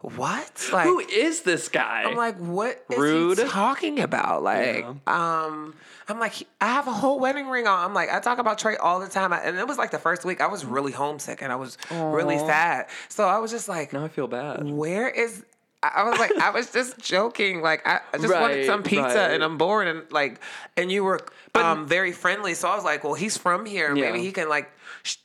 [0.00, 0.68] what?
[0.72, 2.04] Like, Who is this guy?
[2.06, 3.38] I'm like, what is Rude.
[3.38, 4.42] he talking about?
[4.44, 5.74] Like, um,
[6.08, 7.84] I'm like, I have a whole wedding ring on.
[7.84, 9.98] I'm like, I talk about Trey all the time, I- and it was like the
[9.98, 12.86] first week I was really homesick and I was really sad.
[13.08, 14.64] So I was just like, now I feel bad.
[14.70, 15.44] where is?
[15.82, 17.60] I was like, I was just joking.
[17.60, 19.30] Like, I, I just wanted some pizza, right.
[19.32, 20.40] and I'm bored, and like,
[20.76, 21.20] and you were
[21.54, 22.54] um very friendly.
[22.54, 23.94] So I was like, well, he's from here.
[23.94, 24.10] Yeah.
[24.12, 24.70] Maybe he can like.
[25.02, 25.16] Sh-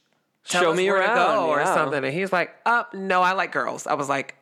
[0.45, 1.73] Tell Show me where around, or yeah.
[1.73, 4.35] something, and he's like, "Up, no, I like girls." I was like,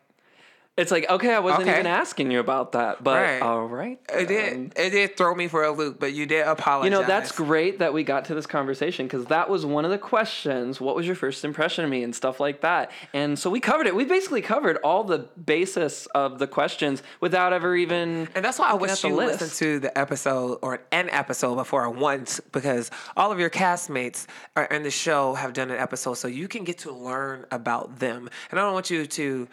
[0.77, 1.73] It's like, okay, I wasn't Okay.
[1.73, 3.41] even asking you about that, but Right.
[3.41, 3.99] all right.
[4.09, 4.71] It did.
[4.77, 6.85] It did throw me for a loop, but you did apologize.
[6.85, 9.91] You know, that's great that we got to this conversation because that was one of
[9.91, 10.79] the questions.
[10.79, 12.91] What was your first impression of me and stuff like that?
[13.13, 13.93] And so we covered it.
[13.93, 18.29] We basically covered all the basis of the questions without ever even.
[18.33, 19.41] And that's why I wish you list.
[19.41, 24.65] listened to the episode or an episode before once because all of your castmates are
[24.65, 28.29] in the show have done an episode, so you can get to learn about them.
[28.49, 29.49] And I don't want you to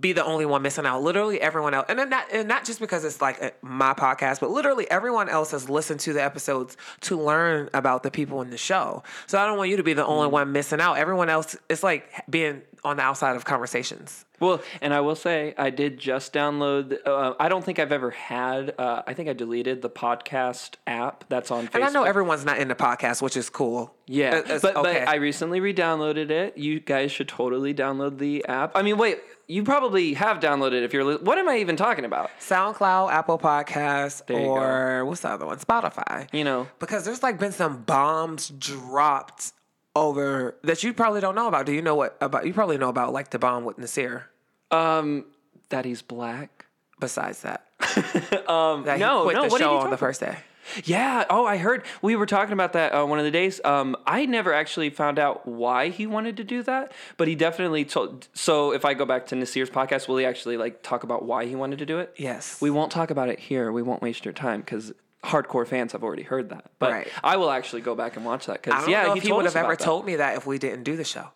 [0.00, 1.02] be the only one missing out.
[1.02, 4.50] Literally everyone else, and then not and not just because it's like my podcast, but
[4.50, 8.58] literally everyone else has listened to the episodes to learn about the people in the
[8.58, 9.02] show.
[9.26, 10.32] So I don't want you to be the only mm.
[10.32, 10.94] one missing out.
[10.94, 14.24] Everyone else, it's like being on the outside of conversations.
[14.40, 16.98] Well, and I will say, I did just download.
[17.06, 18.74] Uh, I don't think I've ever had.
[18.78, 21.74] Uh, I think I deleted the podcast app that's on Facebook.
[21.76, 23.94] And I know everyone's not in the podcast, which is cool.
[24.06, 25.00] Yeah, it's but okay.
[25.00, 26.58] but I recently re-downloaded it.
[26.58, 28.72] You guys should totally download the app.
[28.76, 31.04] I mean, wait, you probably have downloaded it if you're.
[31.04, 32.30] Li- what am I even talking about?
[32.40, 35.58] SoundCloud, Apple Podcasts, or what's the other one?
[35.58, 36.28] Spotify.
[36.34, 39.52] You know, Because there's like been some bombs dropped
[39.96, 41.66] over that you probably don't know about.
[41.66, 42.46] Do you know what about?
[42.46, 44.30] You probably know about like the bomb with Nasir.
[44.70, 45.26] um,
[45.70, 46.66] that he's black.
[47.00, 47.66] Besides that,
[48.48, 49.32] Um, that no, no.
[49.32, 50.38] the what did show you on the first day.
[50.84, 51.24] Yeah.
[51.28, 53.60] Oh, I heard we were talking about that uh, one of the days.
[53.64, 57.84] Um, I never actually found out why he wanted to do that, but he definitely
[57.84, 58.28] told.
[58.32, 61.44] So if I go back to Nasir's podcast, will he actually like talk about why
[61.46, 62.14] he wanted to do it?
[62.16, 62.60] Yes.
[62.62, 63.70] We won't talk about it here.
[63.72, 66.66] We won't waste your time because hardcore fans have already heard that.
[66.78, 67.08] But Right.
[67.22, 69.76] I will actually go back and watch that because yeah, he, he would have ever
[69.76, 69.80] that.
[69.84, 71.28] told me that if we didn't do the show.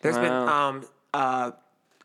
[0.00, 1.52] There's been um uh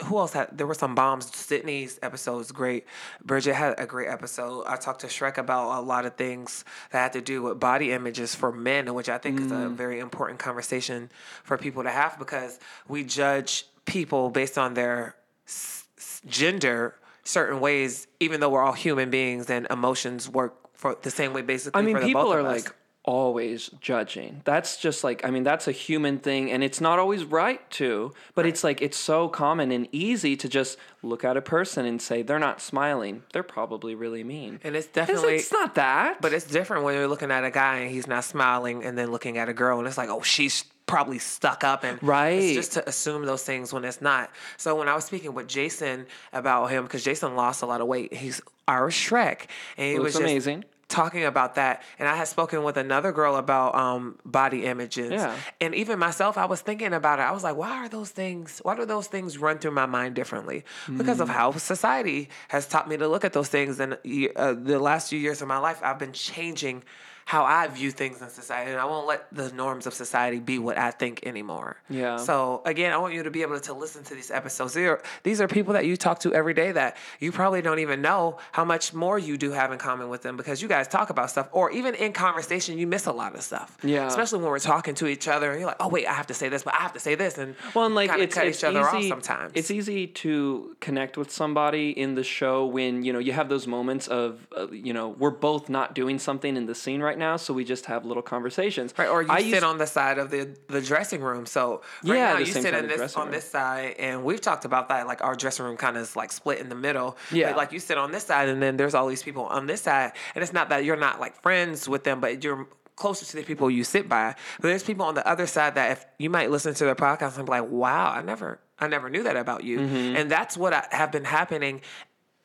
[0.06, 1.26] who else had there were some bombs.
[1.36, 2.86] Sydney's episode was great.
[3.26, 4.66] Bridget had a great episode.
[4.68, 7.92] I talked to Shrek about a lot of things that had to do with body
[7.92, 9.66] images for men, which I think is Mm.
[9.66, 11.10] a very important conversation
[11.44, 15.16] for people to have because we judge people based on their
[15.48, 15.86] s-
[16.28, 16.94] gender
[17.24, 21.42] certain ways, even though we're all human beings and emotions work for the same way
[21.42, 24.42] basically I mean, for the people both are like always judging.
[24.44, 28.14] That's just like, I mean, that's a human thing, and it's not always right to,
[28.36, 32.02] but it's like, it's so common and easy to just look at a person and
[32.02, 33.24] say, they're not smiling.
[33.32, 34.60] They're probably really mean.
[34.64, 36.22] and it's It's, definitely it's not that.
[36.22, 39.10] But it's different when you're looking at a guy and he's not smiling, and then
[39.10, 42.30] looking at a girl and it's like, oh, she's probably stuck up, and Right.
[42.32, 44.32] It's just to assume those things when it's not.
[44.58, 47.88] So when I was speaking with Jason about him, because Jason lost a lot of
[47.88, 49.42] weight, he's our Shrek,
[49.78, 50.66] and he Looks was just, amazing.
[50.90, 55.36] talking about that and i had spoken with another girl about um, body images Yeah.
[55.60, 58.60] and even myself i was thinking about it i was like why are those things
[58.64, 60.64] why do those things run through my mind differently
[60.98, 61.24] because Mm.
[61.24, 63.98] of how society has taught me to look at those things and
[64.38, 66.84] uh, the last few years of my life i've been changing
[67.28, 70.60] how I view things in society, and I won't let the norms of society be
[70.60, 71.76] what I think anymore.
[71.90, 72.16] Yeah.
[72.16, 74.74] So again, I want you to be able to listen to these episodes.
[74.76, 77.80] These are, these are people that you talk to every day that you probably don't
[77.80, 80.88] even know how much more you do have in common with them because you guys
[80.88, 83.78] talk about stuff, or even in conversation, you miss a lot of stuff.
[83.84, 84.08] Yeah.
[84.08, 86.34] Especially when we're talking to each other, and you're like, "Oh wait, I have to
[86.34, 88.60] say this, but I have to say this," and Well, and like it's, cut it's
[88.60, 89.12] each other easy.
[89.12, 89.52] off sometimes.
[89.54, 93.68] It's easy to connect with somebody in the show when you know you have those
[93.68, 97.38] moments of uh, you know we're both not doing something in the scene right now,
[97.38, 98.94] so we just have little conversations.
[98.98, 101.46] Right, or you I sit used- on the side of the the dressing room.
[101.46, 103.32] So right Yeah, now you sit in this on room.
[103.34, 105.08] this side, and we've talked about that.
[105.08, 107.18] Like our dressing room kind of is like split in the middle.
[107.32, 107.48] Yeah.
[107.48, 109.82] Like, like you sit on this side, and then there's all these people on this
[109.82, 113.36] side, and it's not that you're not like friends with them, but you're closer to
[113.36, 114.34] the people you sit by.
[114.60, 117.38] But there's people on the other side that if you might listen to their podcast
[117.38, 120.16] and be like, "Wow, I never, I never knew that about you," Mm-hmm.
[120.16, 121.82] and that's what I, have been happening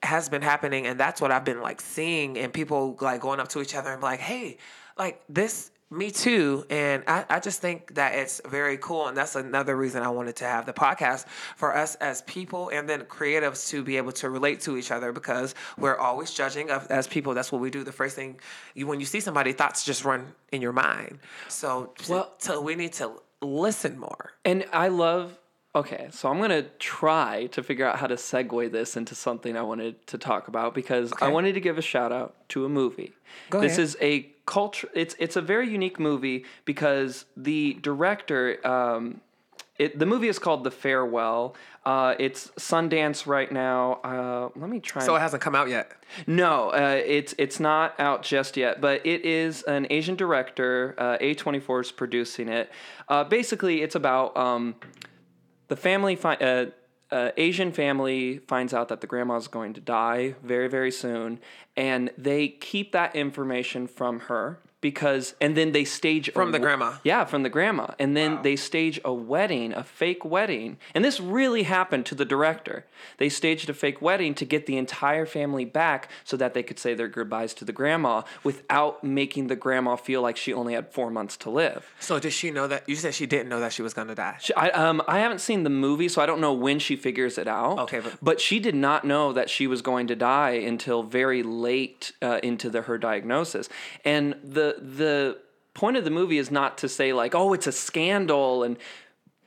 [0.03, 3.49] has been happening and that's what I've been like seeing and people like going up
[3.49, 4.59] to each other and be like, hey,
[4.99, 6.65] like this me too.
[6.71, 9.09] And I, I just think that it's very cool.
[9.09, 12.89] And that's another reason I wanted to have the podcast for us as people and
[12.89, 16.87] then creatives to be able to relate to each other because we're always judging of,
[16.91, 17.35] as people.
[17.35, 17.85] That's what we do.
[17.85, 18.41] The first thing
[18.75, 21.19] you, when you see somebody, thoughts just run in your mind.
[21.49, 23.13] So, Well- so we need to
[23.43, 24.33] listen more.
[24.47, 25.39] And I love.
[25.75, 29.63] Okay, so I'm gonna try to figure out how to segue this into something I
[29.63, 33.13] wanted to talk about because I wanted to give a shout out to a movie.
[33.49, 33.85] Go this ahead.
[33.85, 34.91] is a culture.
[34.95, 38.65] It's it's a very unique movie because the director.
[38.67, 39.23] Um,
[39.79, 41.57] it, the movie is called The Farewell.
[41.87, 43.95] Uh, it's Sundance right now.
[44.05, 45.03] Uh, let me try.
[45.03, 45.93] So and- it hasn't come out yet.
[46.27, 50.95] no, uh, it's it's not out just yet, but it is an Asian director.
[50.99, 52.71] Uh, A24 is producing it.
[53.09, 54.77] Uh, basically, it's about um,
[55.73, 56.17] the family.
[56.17, 56.67] Fi- uh,
[57.11, 61.41] uh, Asian family finds out that the grandma is going to die very very soon,
[61.77, 66.59] and they keep that information from her because, and then they stage a From the
[66.59, 66.97] grandma?
[67.05, 67.87] yeah, from the grandma.
[67.99, 70.77] And then they stage a wedding, a fake wedding.
[70.95, 72.85] And this really happened to the director.
[73.17, 76.79] They staged a fake wedding to get the entire family back so that they could
[76.79, 80.93] say their goodbyes to the grandma without making the grandma feel like she only had
[80.93, 81.91] four months to live.
[82.01, 82.89] So did she know that?
[82.89, 84.37] You said she didn't know that she was going to die.
[84.41, 87.39] She- I, um, I haven't seen the movie, so I don't know when she figures
[87.39, 87.79] it out.
[87.79, 91.43] Okay, but- but she did not know that she was going to die until very
[91.45, 93.69] late uh, into the, her diagnosis.
[94.05, 95.39] And the the
[95.75, 98.77] point of the movie is not to say like, oh, it's a scandal, and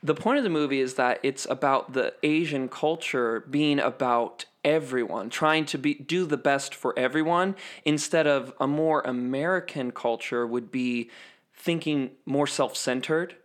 [0.02, 5.30] the point of the movie is that it's about the Asian culture being about everyone,
[5.30, 10.70] trying to be do the best for everyone, instead of a more American culture would
[10.70, 11.10] be
[11.54, 13.36] thinking more self-centered.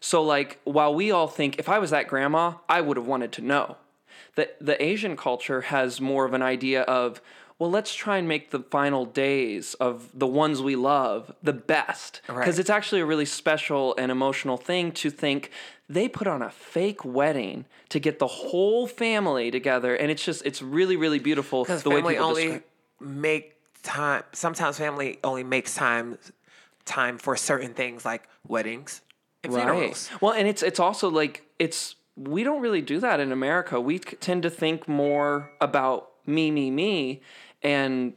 [0.00, 3.32] So like while we all think if I was that grandma, I would have wanted
[3.32, 3.76] to know.
[4.36, 7.20] The the Asian culture has more of an idea of
[7.58, 12.20] well, let's try and make the final days of the ones we love the best.
[12.26, 12.58] Because Right.
[12.58, 15.50] it's actually a really special and emotional thing to think
[15.88, 19.94] they put on a fake wedding to get the whole family together.
[19.94, 22.62] And it's just, it's really, really beautiful the way family people only describe-
[23.00, 24.22] make time.
[24.32, 26.18] Sometimes family only makes time
[26.84, 29.00] time for certain things like weddings
[29.42, 30.08] and funerals.
[30.20, 33.80] Well, and it's it's also like it's we don't really do that in America.
[33.80, 37.22] We tend to think more about me, me, me,
[37.62, 38.14] and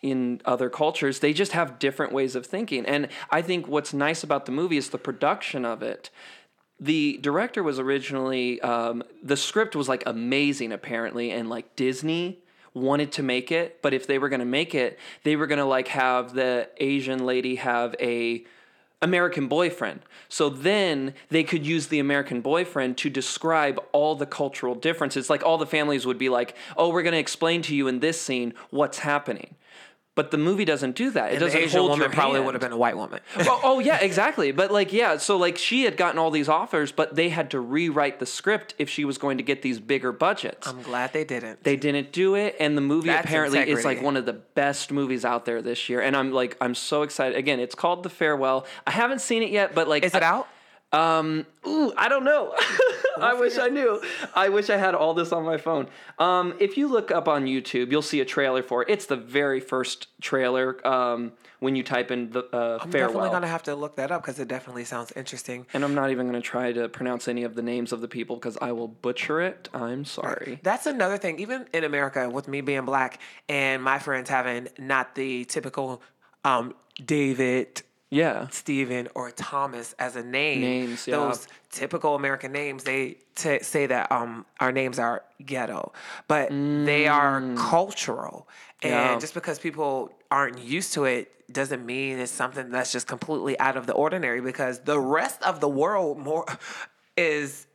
[0.00, 2.86] in other cultures they just have different ways of thinking.
[2.86, 6.10] And I think what's nice about the movie is the production of it.
[6.80, 12.38] The director was originally um, the script was like amazing apparently, and like Disney
[12.74, 15.58] wanted to make it, but if they were going to make it, they were going
[15.58, 18.44] to like have the Asian lady have a
[19.00, 20.00] American boyfriend.
[20.28, 25.30] So then they could use the American boyfriend to describe all the cultural differences.
[25.30, 28.00] Like all the families would be like, "Oh, we're going to explain to you in
[28.00, 29.54] this scene what's happening."
[30.18, 31.26] But the movie doesn't do that.
[31.26, 32.46] It And the doesn't Asian hold woman your probably hand.
[32.46, 33.20] would have been a white woman.
[33.36, 34.50] well, oh yeah, exactly.
[34.50, 37.60] But like, yeah, so like she had gotten all these offers, but they had to
[37.60, 40.66] rewrite the script if she was going to get these bigger budgets.
[40.66, 41.62] I'm glad they didn't.
[41.62, 44.90] they didn't do it, and the movie That's apparently is like one of the best
[44.90, 46.00] movies out there this year.
[46.00, 47.38] And I'm like, I'm so excited.
[47.38, 48.66] Again, it's called The Farewell.
[48.88, 50.48] I haven't seen it yet, but like, Is it out?
[50.92, 52.54] Um, ooh, I don't know.
[53.20, 54.00] I wish I knew.
[54.34, 55.88] I wish I had all this on my phone.
[56.18, 58.88] Um, if you look up on YouTube, you'll see a trailer for it.
[58.90, 61.28] It's the very first trailer uh,
[61.60, 63.08] when you type in the uh, I'm farewell.
[63.08, 65.66] definitely gonna have to look that up because it definitely sounds interesting.
[65.74, 68.08] And I'm not even going to try to pronounce any of the names of the
[68.08, 69.68] people because I will butcher it.
[69.74, 70.60] I'm sorry.
[70.62, 71.40] That's another thing.
[71.40, 76.02] Even in America, with me being black and my friends having not the typical
[76.44, 76.74] um,
[77.04, 78.48] David, Yeah.
[78.50, 80.60] Stephen, or Thomas as a name.
[80.62, 81.16] Names, yeah.
[81.16, 85.92] Those typical American names, they t- say that um, our names are ghetto,
[86.26, 88.48] but they are cultural.
[88.82, 89.12] And Mm.
[89.14, 89.18] Yeah.
[89.18, 93.76] just because people aren't used to it doesn't mean it's something that's just completely out
[93.76, 96.44] of the ordinary because the rest of the world more
[97.16, 97.66] is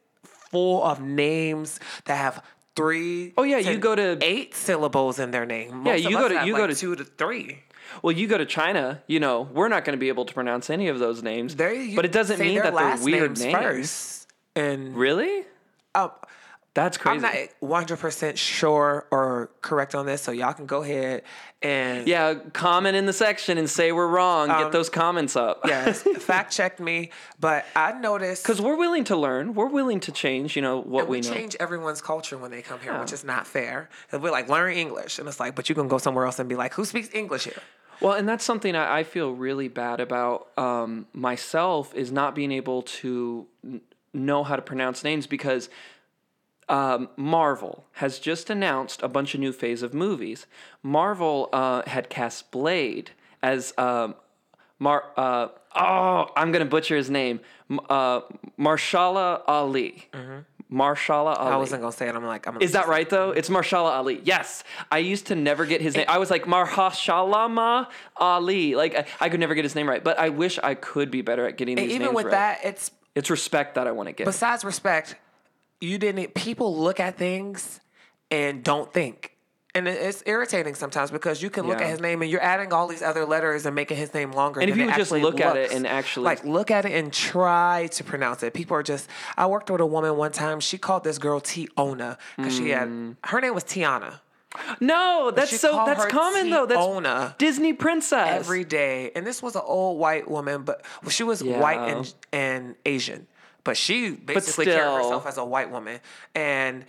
[0.51, 2.43] full of names that have
[2.75, 5.83] three Oh, yeah, you go to- eight syllables in their name.
[5.83, 7.63] Most you of go to- you go to- two to three.
[8.01, 10.69] Well, you go to China, you know, we're not going to be able to pronounce
[10.69, 11.56] any of those names.
[11.56, 13.58] They but it doesn't mean that they're weird names, names.
[13.58, 14.27] first.
[14.56, 15.43] And Really?
[15.95, 16.10] uh,
[16.75, 17.23] That's crazy.
[17.25, 21.21] I'm not 100% sure or correct on this, so y'all can go ahead
[21.62, 24.49] and yeah, comment in the section and say we're wrong.
[24.49, 25.62] Um, Get those comments up.
[25.65, 27.12] yes, fact check me.
[27.39, 29.53] But I noticed Because we're willing to learn.
[29.53, 31.34] We're willing to change, you know, what And we, we know.
[31.34, 33.01] change everyone's culture when they come here, Yeah.
[33.01, 33.88] which is not fair.
[34.10, 36.49] 'Cause We're like learn English, and it's like, but you can go somewhere else and
[36.49, 37.62] be like, who speaks English here?
[38.01, 42.51] Well, and that's something I, I feel really bad about um, myself is not being
[42.51, 43.82] able to n-
[44.13, 45.69] know how to pronounce names because
[46.69, 50.45] um, Marvel has just announced a bunch of new phase of movies.
[50.82, 54.15] Marvel uh, had cast Blade as um,
[54.79, 55.06] Mar.
[55.17, 57.39] Uh, oh, I'm gonna butcher his name.
[57.89, 58.21] Uh,
[58.60, 60.08] Marshala Ali.
[60.73, 61.51] Marshala Ali.
[61.51, 62.15] I wasn't gonna say it.
[62.15, 62.59] I'm like, I'm.
[62.62, 63.29] Is that right though?
[63.31, 64.19] It's Marshala Ali.
[64.23, 66.05] Yes, I used to never get his name.
[66.09, 68.75] I was like Marshalama Ali.
[68.75, 71.21] Like I, I could never get his name right, but I wish I could be
[71.21, 72.31] better at getting And these even names with right.
[72.31, 74.25] that, it's it's respect that I want to get.
[74.25, 75.15] besides respect.
[75.79, 76.33] You didn't.
[76.33, 77.79] People look at things
[78.31, 79.32] and don't think.
[79.75, 81.86] And it's irritating sometimes because you can look Yeah.
[81.86, 84.59] at his name and you're adding all these other letters and making his name longer.
[84.59, 87.88] And if you just look at it and actually- like look at it and try
[87.93, 88.53] to pronounce it.
[88.53, 89.09] People are just.
[89.36, 90.59] I worked with a woman one time.
[90.59, 93.15] She called this girl Tiona because she had Mm.
[93.25, 94.19] her name was Tiana.
[94.79, 96.67] no, that's so that's common though.
[96.67, 97.33] That's.
[97.39, 98.27] Disney princess.
[98.29, 99.12] every day.
[99.15, 103.25] And this was an old white woman, but well, she was white and and Asian,
[103.63, 105.99] but she basically carried herself as a white woman.
[106.36, 106.86] And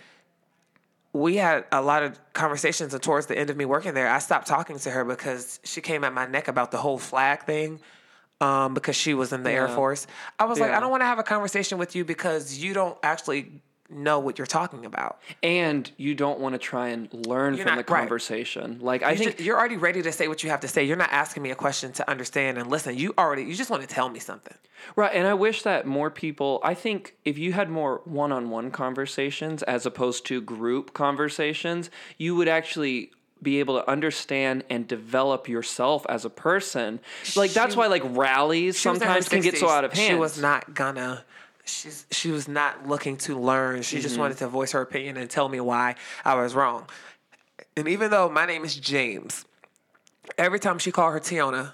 [1.15, 2.93] we had a lot of conversations.
[2.93, 5.79] And towards the end of me working there, I stopped talking to her because she
[5.79, 7.79] came at my neck about the whole flag thing.
[8.41, 11.05] Um, because she was in the Air Force, I was like, I don't want to
[11.05, 15.19] have a conversation with you because you don't actually know what you're talking about.
[15.43, 17.99] and you don't want to try and learn You're from not- the right.
[17.99, 18.79] conversation.
[18.81, 20.83] Like I You think ju- you're already ready to say what you have to say.
[20.83, 22.97] You're not asking me a question to understand and listen.
[22.97, 24.55] You already, you just want to tell me something.
[24.95, 26.59] Right, and I wish that more people.
[26.63, 32.47] I think if you had more one-on-one conversations as opposed to group conversations, you would
[32.47, 36.99] actually be able to understand and develop yourself as a person.
[37.35, 39.93] Like that's why like rallies She was in her sometimes can get so out of
[39.93, 40.09] hand.
[40.09, 41.23] She was not gonna.
[41.65, 43.81] She's she was not looking to learn.
[43.81, 44.03] She Mm-hmm.
[44.03, 46.87] just wanted to voice her opinion and tell me why I was wrong.
[47.77, 49.45] And even though my name is James,
[50.37, 51.71] every time she called her Tiana,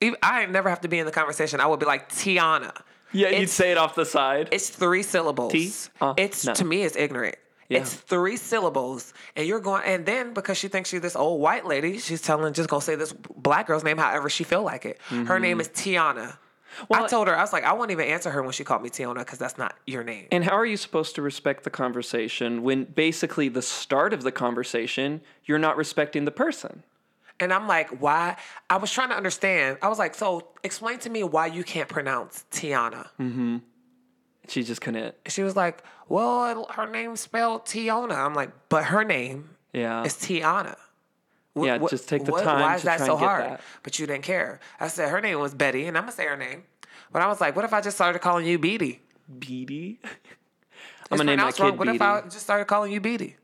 [0.00, 1.60] even, I never have to be in the conversation.
[1.60, 2.74] I would be like Tiana.
[3.12, 4.48] yeah, you'd say it off the side.
[4.52, 5.52] It's three syllables.
[5.52, 5.70] T?
[6.00, 6.54] Uh, it's no.
[6.54, 7.36] to me, it's ignorant.
[7.68, 7.78] Yeah.
[7.80, 9.82] It's three syllables, and you're going.
[9.84, 12.96] And then because she thinks she's this old white lady, she's telling just gonna say
[12.96, 15.00] this black girl's name however she feel like it.
[15.08, 16.36] Her name is Tiana.
[16.88, 18.82] Well, I told her I was like, I won't even answer her when she called
[18.82, 20.28] me Tiana because that's not your name.
[20.32, 24.32] And how are you supposed to respect the conversation when basically the start of the
[24.32, 26.82] conversation you're not respecting the person?
[27.40, 28.36] And I'm like, why?
[28.70, 29.78] I was trying to understand.
[29.82, 33.08] I was like, so explain to me why you can't pronounce Tiana.
[33.18, 33.58] Mm-hmm.
[34.48, 35.14] She just couldn't.
[35.28, 38.14] She was like, well, her name's spelled Tiana.
[38.16, 40.04] I'm like, but her name Yeah.
[40.04, 40.76] is Tiana.
[41.58, 43.44] Wh- Yeah, just take the what- time Why is to that try so hard?
[43.44, 43.60] that.
[43.82, 44.60] But you didn't care.
[44.80, 46.64] I said her name was Betty, and I'm gonna say her name.
[47.12, 49.02] But I was like, what if I just started calling you Beatty?
[49.38, 50.00] Beatty.
[51.10, 51.70] I'm gonna name my pronounced wrong.
[51.72, 51.96] kid What Beatty.
[51.96, 53.36] if I just started calling you Beatty?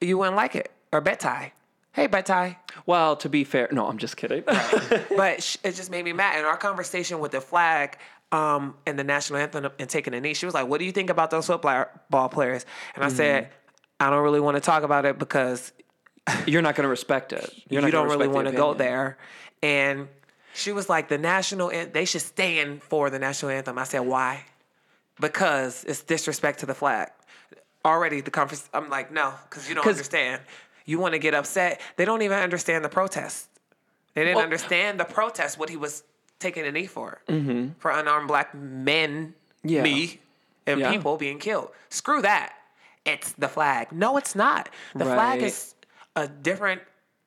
[0.00, 0.70] You wouldn't like it.
[0.92, 1.52] Or Betty.
[1.92, 2.56] Hey, Betty.
[2.86, 4.44] Well, to be fair, no, I'm just kidding.
[4.46, 6.38] but it just made me mad.
[6.38, 7.98] In our conversation with the flag
[8.30, 10.92] um, and the national anthem and taking a knee, she was like, "What do you
[10.92, 13.52] think about those football players?" And I said, Mm-hmm.
[14.06, 15.72] "I don't really want to talk about it because
[16.46, 17.52] You're not going to respect it.
[17.68, 19.16] You're not you don't really want to go there."
[19.62, 20.08] And
[20.54, 24.00] she was like, "The national, an- they should stand for the national anthem." I said,
[24.00, 24.44] "Why?"
[25.20, 27.10] Because it's disrespect to the flag.
[27.84, 28.68] Already, the conference.
[28.72, 30.42] I'm like, no, because you don't understand.
[30.84, 31.80] You want to get upset.
[31.96, 33.48] They don't even understand the protest.
[34.14, 35.58] They didn't Well- understand the protest.
[35.58, 36.02] What he was
[36.38, 37.20] taking a knee for,
[37.78, 39.68] for unarmed black men, Mm-hmm.
[39.68, 39.82] Yeah.
[39.82, 40.18] me,
[40.66, 40.90] and Yeah.
[40.90, 41.70] people being killed.
[41.88, 42.52] Screw that.
[43.04, 43.92] It's the flag.
[43.92, 44.68] No, it's not.
[44.94, 45.74] The flag is
[46.16, 46.82] a different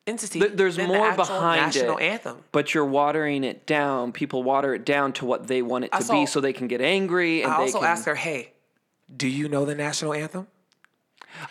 [0.06, 0.40] entity.
[0.40, 2.44] Th- There's than the more actual behind national it, anthem.
[2.52, 4.12] but you're watering it down.
[4.12, 6.68] People water it down to what they want it to I be, so they can
[6.68, 7.42] get angry.
[7.42, 8.52] And I they also can, asked her, "Hey,
[9.14, 10.46] do you know the national anthem?"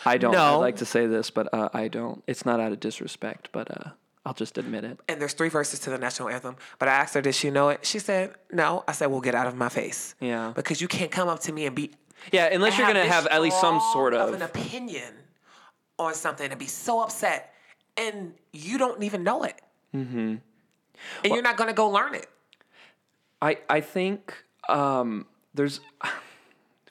[0.06, 0.32] I don't.
[0.32, 0.56] No.
[0.56, 2.24] I'd like to say this, but uh, I don't.
[2.28, 3.89] It's not out of disrespect, but uh,
[4.26, 5.00] I'll just admit it.
[5.08, 6.56] and there's three verses to the national anthem.
[6.80, 7.86] But I asked her, did she know it?
[7.86, 8.84] She said, no.
[8.88, 10.16] I said, well, get out of my face.
[10.20, 10.53] Yeah.
[10.55, 11.91] Because you can't come up to me and be.
[12.32, 14.34] Yeah, unless you're gonna have at least some sort of of.
[14.36, 15.14] an opinion
[15.98, 17.54] on something and be so upset,
[17.98, 19.62] and you don't even know it.
[19.93, 20.36] Mm-hmm.
[21.24, 22.28] And you're not gonna go learn it.
[23.41, 24.34] I I think
[24.70, 25.80] um, there's.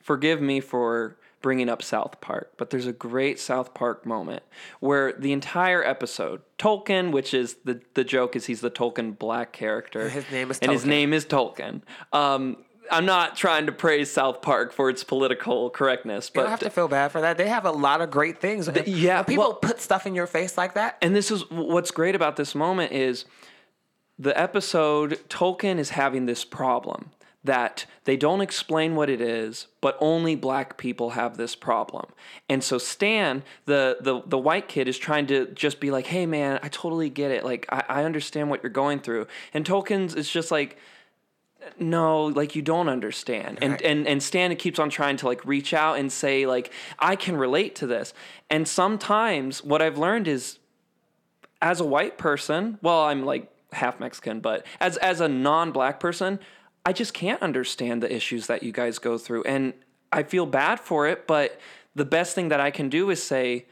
[0.03, 4.43] Forgive me for bringing up South Park, but there's a great South Park moment
[4.81, 9.53] where the entire episode, Token, which is the the joke is he's the token black
[9.53, 10.09] character.
[10.09, 11.83] His name is and his name is Token.
[12.15, 16.51] Um, I'm not trying to praise South Park for its political correctness, but You don't
[16.51, 17.39] have to feel bad for that.
[17.39, 18.69] They have a lot of great things.
[18.87, 20.99] yeah, When people well- put stuff in your face like that.
[21.03, 23.25] and this is what's great about this moment is
[24.19, 27.11] the episode Token is having this problem
[27.43, 32.07] that they don't explain what it is, but only black people have this problem.
[32.49, 36.25] And so Stan, the the the white kid, is trying to just be like, hey
[36.27, 37.45] man, I totally get it.
[37.45, 39.27] Like I, I understand what you're going through.
[39.53, 40.79] And Token's is just like
[41.79, 43.59] no like you don't understand.
[43.63, 43.83] And Right.
[43.83, 47.37] and and stan keeps on trying to like reach out and say like i can
[47.37, 48.13] relate to this.
[48.51, 50.59] And sometimes what i've learned is
[51.63, 56.39] as a white person well i'm like half mexican but as as a non-black person
[56.87, 59.43] i just can't understand the issues that you guys go through.
[59.45, 59.73] And
[60.13, 61.59] i feel bad for it but
[61.95, 63.65] the best thing that i can do is say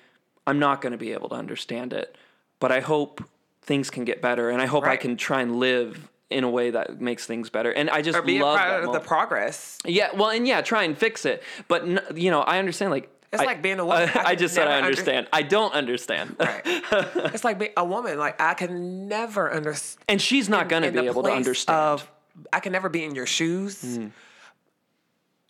[0.46, 2.16] i'm not going to be able to understand it
[2.60, 3.22] but i hope
[3.60, 6.70] things can get better and i hope i can try and live in a way
[6.70, 9.78] that makes things better and i just Or love that of the progress.
[9.84, 13.08] yeah well and yeah try and fix it but n- you know i understand like
[13.32, 14.10] It's I- like being a woman.
[14.14, 15.26] I I, just said I never under- understand.
[15.32, 16.36] I don't understand.
[16.38, 16.60] Right.
[17.32, 18.18] it's like being a woman.
[18.18, 20.04] Like I can never understand.
[20.08, 21.78] And she's not going to be able to understand.
[21.78, 22.10] Of,
[22.52, 23.82] I can never be in your shoes.
[23.82, 24.10] Mm.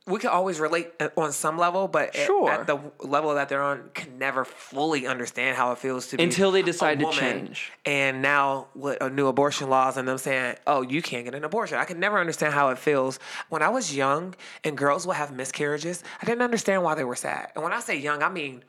[0.07, 2.51] We can always relate uh, on some level, but at- Sure.
[2.51, 6.25] at, the level that they're on, can never fully understand how it feels to be
[6.25, 7.71] Until they decide to change.
[7.85, 11.45] And now with a new abortion laws and them saying, "Oh, you can't get an
[11.45, 13.21] abortion," I can never understand how it feels.
[13.49, 14.35] When I was young
[14.65, 17.53] and girls would have miscarriages, I didn't understand why they were sad.
[17.55, 18.65] And when I say young, I mean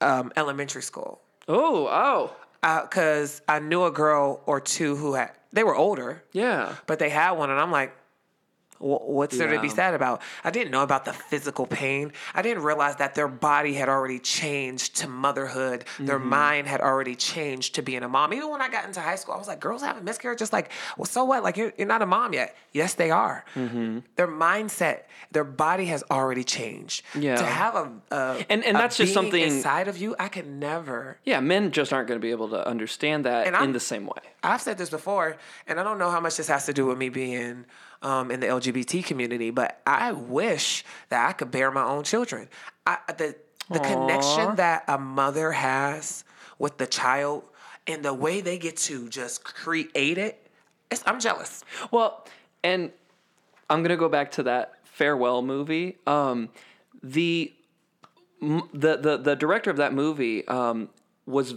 [0.00, 2.28] um, elementary school oh, uh,
[2.64, 6.74] oh, because I knew a girl or two who had they were older, yeah.
[6.86, 7.96] but they had one, and I'm like,
[8.84, 10.20] "Wh- what's there to be sad about?
[10.44, 12.12] I didn't know about the physical pain.
[12.34, 15.84] I didn't realize that their body had already changed to motherhood.
[15.98, 16.28] Their Mm-hmm.
[16.28, 18.32] mind had already changed to being a mom.
[18.34, 20.70] Even when I got into high school, I was like, girls having miscarriage, just like,
[20.98, 21.42] well, so what?
[21.42, 22.54] Like you're, you're not a mom yet.
[22.72, 23.44] Yes, they are.
[23.54, 24.00] Mm-hmm.
[24.16, 27.02] Their mindset, their body has already changed.
[27.18, 27.36] Yeah.
[27.36, 30.14] To have a, a And- and a that's just something- inside of you.
[30.18, 31.18] I could never.
[31.24, 34.22] Yeah, men just aren't going to be able to understand that in the same way.
[34.42, 36.98] I've said this before, and I don't know how much this has to do with
[36.98, 37.64] me being
[38.04, 42.48] um, in the LGBT community, but I wish that I could bear my own children.
[42.86, 43.34] I, the
[43.70, 46.22] the connection that a mother has
[46.58, 47.44] with the child
[47.86, 50.50] and the way they get to just create it,
[50.90, 51.64] it's, I'm jealous.
[51.90, 52.26] Well,
[52.62, 52.92] and
[53.70, 55.96] I'm gonna go back to that farewell movie.
[56.06, 56.50] Um,
[57.02, 57.54] the
[58.40, 60.90] the the the director of that movie um,
[61.26, 61.54] was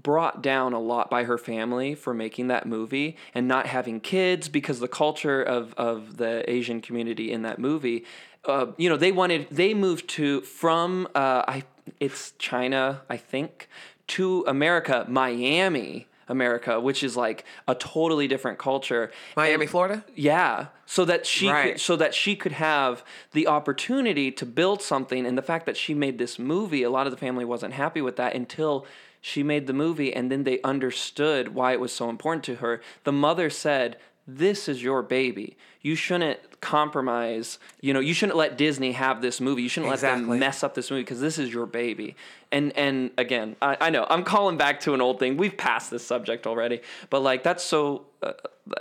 [0.00, 4.48] brought down a lot by her family for making that movie and not having kids
[4.48, 8.04] because the culture of of the Asian community in that movie.
[8.44, 11.64] Uh, you know, they wanted they moved to from uh, I
[11.98, 13.68] it's China I think
[14.08, 16.06] to America, Miami.
[16.30, 19.10] America, which is like a totally different culture.
[19.34, 20.04] Miami, Florida?
[20.14, 21.72] Yeah, so that she Right.
[21.72, 23.02] could, so that she could have
[23.32, 27.06] the opportunity to build something, and the fact that she made this movie, a lot
[27.06, 28.84] of the family wasn't happy with that until
[29.28, 32.80] she made the movie, and then they understood why it was so important to her.
[33.04, 35.58] The mother said, "This is your baby.
[35.82, 37.58] You shouldn't compromise.
[37.82, 39.62] You know, you shouldn't let Disney have this movie.
[39.62, 42.16] You shouldn't let them mess up this movie because this is your baby."
[42.50, 45.36] And and again, I, I know I'm calling back to an old thing.
[45.36, 48.06] We've passed this subject already, but like that's so.
[48.22, 48.32] Uh,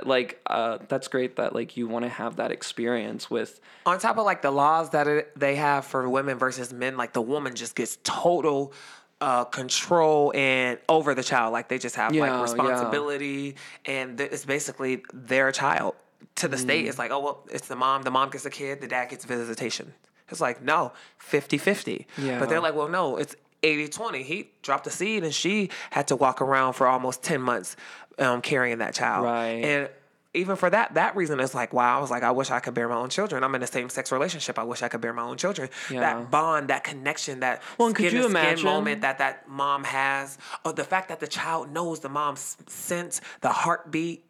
[0.03, 4.17] like uh, that's great that like you want to have that experience with on top
[4.17, 7.55] of like the laws that it, they have for women versus men, like the woman
[7.55, 8.73] just gets total
[9.21, 11.53] uh, control and over the child.
[11.53, 12.31] Like they just have Yeah, yeah.
[12.39, 13.55] like responsibility,
[13.85, 15.95] and th- it's basically their child.
[16.35, 16.89] To the state, Mm.
[16.89, 18.03] it's like, oh well, it's the mom.
[18.03, 18.79] The mom gets the kid.
[18.81, 19.93] The dad gets visitation.
[20.29, 20.91] It's like no,
[21.31, 22.05] 50-50.
[22.17, 22.39] Yeah.
[22.39, 24.23] But they're like, well, no, it's 80-20.
[24.23, 27.75] He dropped the seed, and she had to walk around for almost ten months
[28.19, 29.25] um, carrying that child.
[29.25, 29.63] Right.
[29.63, 29.89] And
[30.37, 32.73] even for that that reason it's like wow i was like i wish i could
[32.73, 35.23] bear my own children i'm in a same-sex relationship i wish i could bear my
[35.23, 35.99] own children Yeah.
[36.01, 39.47] that bond that connection that Well, and could skin you skin imagine- moment that that
[39.49, 44.23] mom has or the fact that the child knows the mom's sense the heartbeat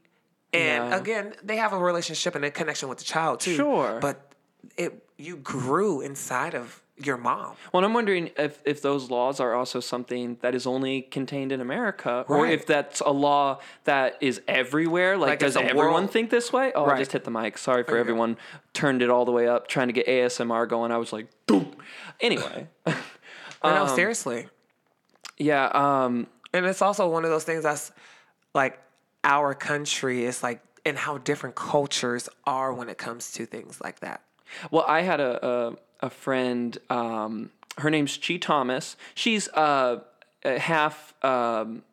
[0.54, 0.98] and Yeah.
[0.98, 4.00] again they have a relationship and a connection with the child too Sure.
[4.02, 4.32] but
[4.78, 7.56] it you grew inside of your mom.
[7.72, 11.62] Well, I'm wondering if, if those laws are also something that is only contained in
[11.62, 15.16] America, or if that's a law that is everywhere.
[15.18, 16.72] Like, Like does everyone world- think this way?
[16.74, 17.58] Oh, I just hit the mic.
[17.58, 18.00] Sorry for go.
[18.00, 18.38] everyone.
[18.74, 20.92] Turned it all the way up, trying to get ASMR going.
[20.92, 21.76] I was like, Doom.
[22.20, 22.68] anyway.
[23.64, 24.48] Um, no, seriously.
[25.38, 25.66] yeah.
[25.74, 27.92] Um, And it's also one of those things that's
[28.54, 28.80] like
[29.24, 34.00] our country is like, and how different cultures are when it comes to things like
[34.02, 34.22] that.
[34.72, 36.78] Well, I had a a, a friend.
[36.90, 38.98] Um, her name's Chi Thomas.
[39.14, 40.00] She's uh,
[40.44, 41.84] half um,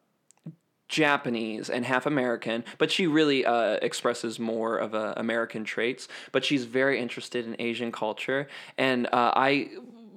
[0.89, 6.09] Japanese and half American, but she really uh, expresses more of uh, American traits.
[6.33, 8.49] But she's very interested in Asian culture,
[8.79, 9.71] and uh, I.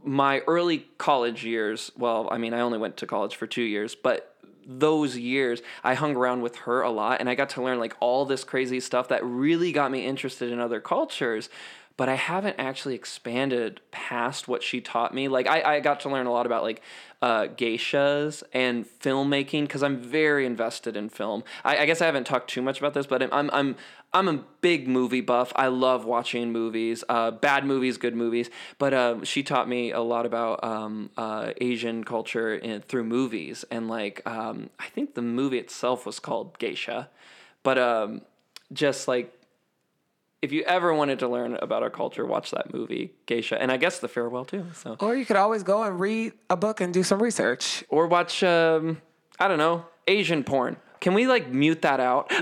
[0.03, 3.93] My early college years, well, I mean, I only went to college for two years,
[3.93, 7.79] but those years I hung around with her a lot and I got to learn
[7.79, 11.49] like all this crazy stuff that really got me interested in other cultures.
[11.97, 15.27] But I haven't actually expanded past what she taught me.
[15.27, 16.81] Like I, I got to learn a lot about like
[17.21, 21.43] uh, geishas and filmmaking because I'm very invested in film.
[21.65, 23.75] I, I guess I haven't talked too much about this, but I'm I'm
[24.13, 25.51] I'm, a big movie buff.
[25.55, 28.49] I love watching movies, uh, bad movies, good movies.
[28.77, 33.65] But uh, she taught me a lot about um, uh, Asian culture in, through movies,
[33.71, 37.09] and like um, I think the movie itself was called Geisha,
[37.63, 38.21] but um,
[38.71, 39.33] just like
[40.41, 43.77] if you ever wanted to learn about our culture, watch that movie Geisha, and I
[43.77, 44.65] guess The Farewell too.
[44.75, 47.83] So Or you could always go and read a book and do some research.
[47.89, 49.01] or watch um,
[49.39, 50.77] I don't know Asian porn.
[50.99, 52.31] Can we like mute that out?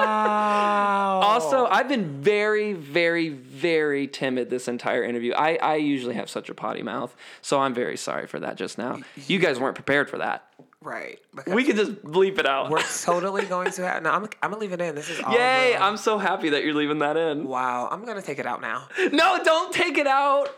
[0.00, 1.20] Wow.
[1.22, 5.32] Also, I've been very, very, very timid this entire interview.
[5.32, 8.78] I, I usually have such a potty mouth, so I'm very sorry for that just
[8.78, 9.00] now.
[9.26, 10.44] You guys weren't prepared for that.
[10.82, 11.18] Right.
[11.46, 12.70] We could just bleep it out.
[12.70, 14.02] we're totally going to have.
[14.02, 14.94] No, I'm, I'm gonna leave it in.
[14.94, 15.32] This is all.
[15.32, 15.72] Yay!
[15.74, 15.82] real.
[15.82, 17.46] I'm so happy that you're leaving that in.
[17.46, 17.88] Wow.
[17.90, 18.88] I'm gonna take it out now.
[19.12, 20.48] No, don't take it out.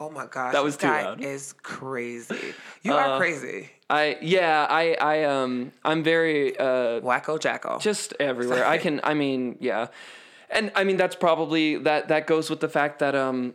[0.00, 0.52] Oh my gosh.
[0.52, 1.20] That was too guy loud.
[1.20, 2.54] Is crazy.
[2.82, 3.70] You Uh, are crazy.
[3.88, 7.78] I yeah, I I um I'm very uh Wacko Jacko.
[7.78, 8.66] just everywhere.
[8.66, 9.00] I can.
[9.04, 9.88] I mean, yeah,
[10.50, 13.54] and I mean that's probably that that goes with the fact that um,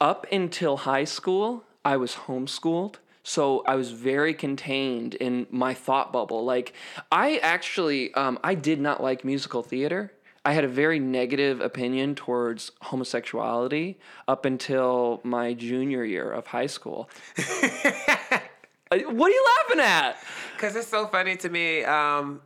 [0.00, 2.96] up until high school, I was homeschooled.
[3.30, 6.44] So I was very contained in my thought bubble.
[6.44, 6.72] Like
[7.12, 10.12] I actually, um, I did not like musical theater.
[10.44, 16.66] I had a very negative opinion towards homosexuality up until my junior year of high
[16.66, 17.08] school.
[18.92, 20.16] Uh, what are you laughing at?
[20.56, 21.84] Because it's so funny to me.
[21.84, 22.40] Um,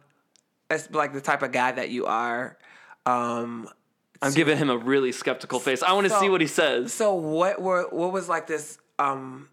[0.70, 2.58] it's like the type of guy that you are.
[3.06, 3.66] Um,
[4.20, 5.82] I'm giving him a really skeptical face.
[5.82, 6.92] I want to So- see what he says.
[6.92, 9.48] so what were what was like this um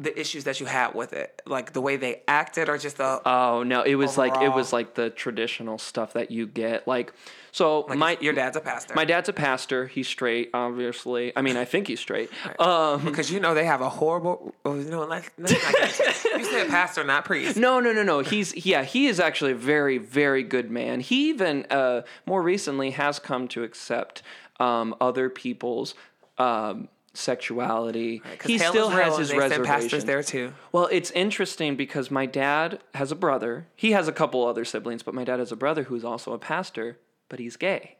[0.00, 3.20] the issues that you had with it, like the way they acted, or just the
[3.26, 6.86] Oh no, it was like it was like the traditional stuff that you get.
[6.86, 7.12] Like
[7.50, 8.94] so like my your dad's a pastor.
[8.94, 9.86] my dad's a pastor.
[9.86, 11.32] He's straight, obviously.
[11.36, 12.30] I mean, I think he's straight.
[12.60, 14.54] Um because you know they have a horrible.
[14.64, 16.38] Oh, you know, like let's not get into it.
[16.38, 17.56] you said pastor, not priest.
[17.56, 18.20] no, no, no, no.
[18.20, 21.00] He's yeah, he is actually a very, very good man.
[21.00, 24.22] He even uh, more recently has come to accept
[24.60, 25.94] um, other people's
[26.38, 26.88] um,
[27.18, 28.20] sexuality.
[28.20, 29.66] 'Cause he hell still has his reservations.
[29.66, 30.52] pastors there too.
[30.72, 33.66] Well, it's interesting because my dad has a brother.
[33.76, 36.38] He has a couple other siblings, but my dad has a brother who's also a
[36.38, 36.98] pastor,
[37.28, 37.96] but he's gay.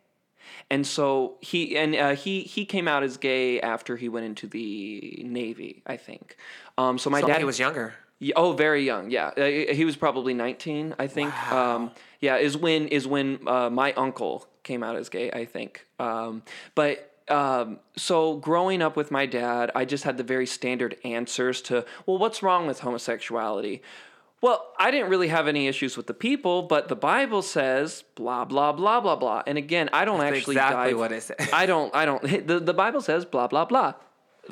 [0.70, 4.46] And so he and uh, he he came out as gay after he went into
[4.46, 6.36] the Navy, I think.
[6.78, 7.94] Um, so my So dad he was younger.
[8.34, 9.10] oh, very young.
[9.10, 11.32] Yeah, Uh, he was probably nineteen, I think.
[11.52, 11.90] Um,
[12.20, 15.86] yeah, is when is when uh, my uncle came out as gay, I think.
[15.98, 16.42] Um,
[16.74, 21.60] but um, so growing up with my dad, I just had the very standard answers
[21.62, 23.82] to, well, what's wrong with homosexuality?
[24.40, 28.44] Well, I didn't really have any issues with the people, but the Bible says blah
[28.44, 29.42] blah blah blah blah.
[29.46, 31.48] And again, I don't actually exactly dive- what it says.
[31.52, 31.92] I don't.
[31.94, 32.22] I don't.
[32.46, 33.94] The the Bible says blah blah blah.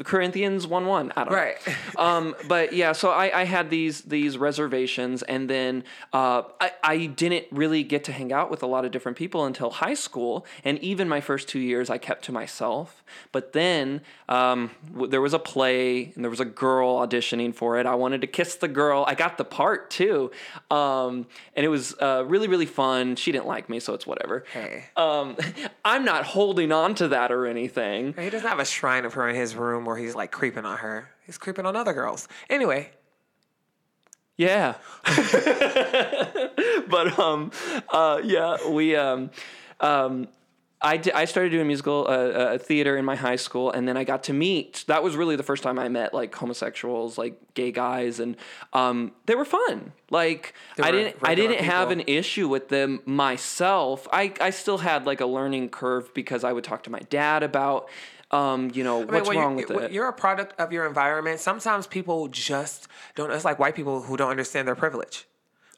[0.04, 1.12] Corinthians one one.
[1.16, 1.56] I don't know Right.
[1.98, 7.06] um, but yeah, so I, I had these these reservations, and then uh, I, I
[7.06, 10.46] didn't really get to hang out with a lot of different people until high school,
[10.64, 13.02] and even my first two years I kept to myself.
[13.32, 17.78] But then um, w- there was a play, and there was a girl auditioning for
[17.78, 17.86] it.
[17.86, 19.04] I wanted to kiss the girl.
[19.06, 20.30] I got the part too,
[20.70, 23.16] um, and it was uh, really really fun.
[23.16, 24.44] She didn't like me, so it's whatever.
[24.52, 24.86] Hey.
[24.96, 25.36] Um,
[25.84, 28.14] I'm not holding on to that or anything.
[28.14, 30.78] He doesn't have a shrine of her in his room where he's like creeping on
[30.78, 31.08] her.
[31.24, 32.28] He's creeping on other girls.
[32.50, 32.90] Anyway,
[34.36, 34.74] Yeah.
[36.88, 37.50] but um
[37.88, 39.30] uh yeah, we um
[39.80, 40.28] um
[40.82, 43.96] I, di- I started doing musical uh, uh, theater in my high school, and then
[43.96, 44.84] I got to meet.
[44.88, 48.36] That was really the first time I met like homosexuals, like gay guys, and
[48.74, 49.92] um, they were fun.
[50.10, 54.06] Like I didn't I didn't have an issue with them myself.
[54.12, 57.42] I I still had like a learning curve because I would talk to my dad
[57.42, 57.88] about
[58.36, 59.92] Um, you know, I mean, what's wrong with it?
[59.92, 61.40] You're a product of your environment.
[61.40, 63.30] Sometimes people just don't.
[63.30, 65.26] It's like white people who don't understand their privilege.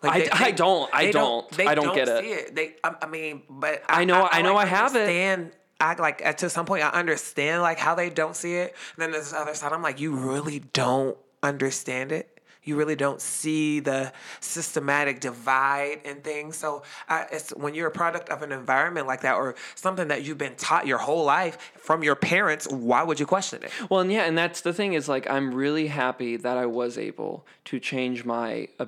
[0.02, 1.50] Like I- I don't- I they don't.
[1.50, 2.22] They I don't get it.
[2.24, 2.54] see it.
[2.54, 2.76] They.
[2.84, 5.54] I, I mean, but I know- I know I have it.
[5.80, 8.74] I like at to some point I understand like how they don't see it.
[8.96, 9.72] And then there's the other side.
[9.72, 12.37] I'm like, you really don't understand it.
[12.64, 16.56] You really don't see the systematic divide and things.
[16.56, 20.24] So I, it's when you're a product of an environment like that, or something that
[20.24, 22.66] you've been taught your whole life from your parents.
[22.68, 23.70] Why would you question it?
[23.88, 26.98] Well, and yeah, and that's the thing is like I'm really happy that I was
[26.98, 28.86] able to change my uh,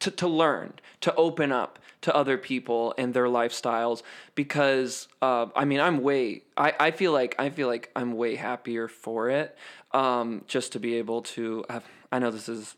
[0.00, 4.02] to to learn, to open up to other people and their lifestyles
[4.34, 8.34] because uh, I mean I'm way I, I feel like I feel like I'm way
[8.36, 9.56] happier for it
[9.92, 12.76] um, just to be able to have I know this is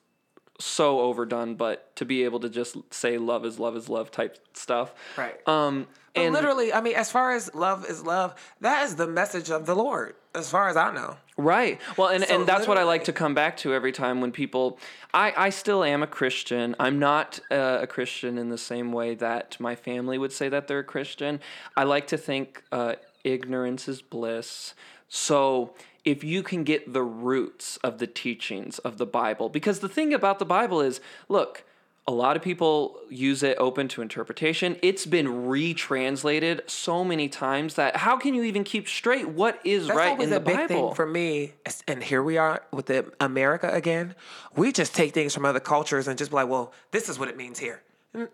[0.61, 4.39] so overdone but to be able to just say love is love is love type
[4.55, 5.37] stuff Right.
[5.49, 9.09] um But and literally, I mean, as far as love is love, that is the
[9.09, 11.17] message of the Lord, as far as I know.
[11.37, 11.81] Right.
[11.97, 14.31] Well, and, So and that's what I like to come back to every time when
[14.31, 14.79] people.
[15.13, 16.77] I, I still am a Christian.
[16.79, 20.69] I'm not uh, a Christian in the same way that my family would say that
[20.69, 21.41] they're a Christian.
[21.77, 24.75] I like to think uh, ignorance is bliss.
[25.15, 29.89] So if you can get the roots of the teachings of the Bible, because the
[29.89, 31.63] thing about the Bible is look,
[32.05, 34.77] a lot of people use it open to interpretation.
[34.83, 39.87] It's been retranslated so many times that how can you even keep straight what is
[39.87, 40.69] That's right in the big Bible?
[40.89, 41.53] thing for me.
[41.87, 44.17] And here we are with the America again.
[44.57, 47.29] We just take things from other cultures and just be like, well, this is what
[47.29, 47.83] it means here.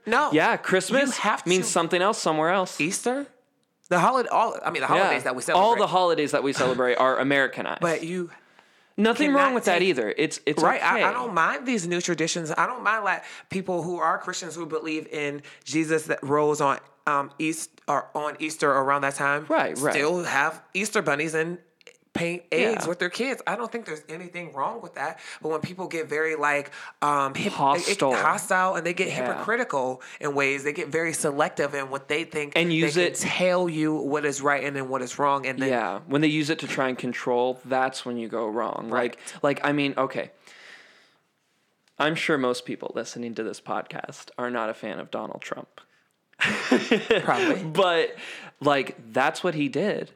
[0.06, 0.30] No.
[0.32, 2.80] Yeah, Christmas means to- something else somewhere else.
[2.80, 3.26] Easter,
[3.90, 5.62] the holiday, all I mean, the holidays that we celebrate.
[5.66, 7.80] All the holidays that we celebrate are Americanized.
[7.82, 8.30] but you
[8.96, 10.12] Nothing wrong with that take- either.
[10.16, 11.02] It's it's right okay.
[11.04, 14.54] I, I don't mind these new traditions i don't mind like people who are christians
[14.54, 19.46] who believe in jesus that rose on um east or on easter around that time
[19.48, 19.94] Right, right.
[19.94, 21.56] still have easter bunnies and
[22.12, 22.88] paint eggs Yeah.
[22.88, 26.08] with their kids i don't think there's anything wrong with that but when people get
[26.08, 28.14] very like um hip, Hostile.
[28.14, 29.26] hostile and they get Yeah.
[29.28, 33.68] hypocritical in ways they get very selective in what they think And use it- tell
[33.68, 36.50] you what is right and then what is wrong and then Yeah, when they use
[36.50, 38.88] it to try and control, that's when you go wrong.
[38.90, 39.16] Right.
[39.42, 40.32] Like like I mean, okay.
[41.98, 45.80] I'm sure most people listening to this podcast are not a fan of Donald Trump.
[46.40, 48.16] probably but
[48.60, 50.10] like that's what he did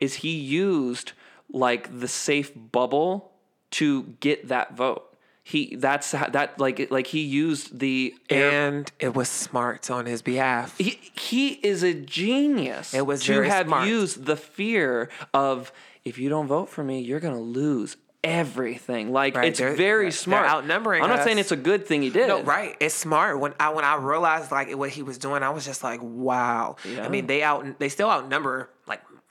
[0.00, 1.12] is he used
[1.52, 3.32] like the safe bubble
[3.72, 5.06] to get that vote
[5.42, 10.06] he that's how- that like like he used the air and it was smart on
[10.06, 13.88] his behalf he, he is a genius It was to have smart.
[13.88, 15.72] used the fear of
[16.04, 20.46] if you don't vote for me you're gonna lose everything like Right, it's very smart
[20.46, 21.24] outnumbering i'm not us.
[21.24, 22.76] saying it's a good thing he did No, right.
[22.78, 23.40] It's smart.
[23.40, 26.76] When I when I realized like what he was doing, I was just like, wow.
[26.86, 27.04] Yeah.
[27.04, 28.68] I mean, they out they still outnumber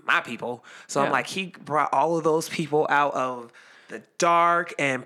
[0.05, 0.63] my people.
[0.87, 1.07] So Yeah.
[1.07, 3.51] I'm like, he brought all of those people out of
[3.89, 5.05] the dark and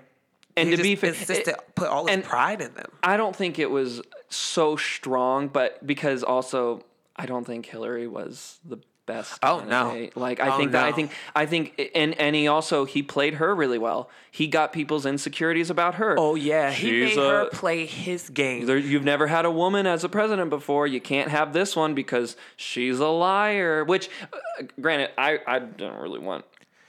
[0.56, 2.90] And to be just fa- insisted it- put all his pride in them.
[3.02, 6.84] I don't think it was so strong, but because also
[7.16, 9.38] I don't think Hillary was the best.
[9.42, 10.08] Oh, no.
[10.14, 13.34] Like I Oh, think that I think I think and and he also he played
[13.34, 14.08] her really well.
[14.30, 16.16] He got people's insecurities about her.
[16.18, 18.66] Oh yeah, he She's made her play his game.
[18.66, 20.86] There, you've never had a woman as a president before.
[20.86, 23.84] You can't have this one because she's a liar.
[23.84, 26.44] Which, uh, granted, I, I don't really want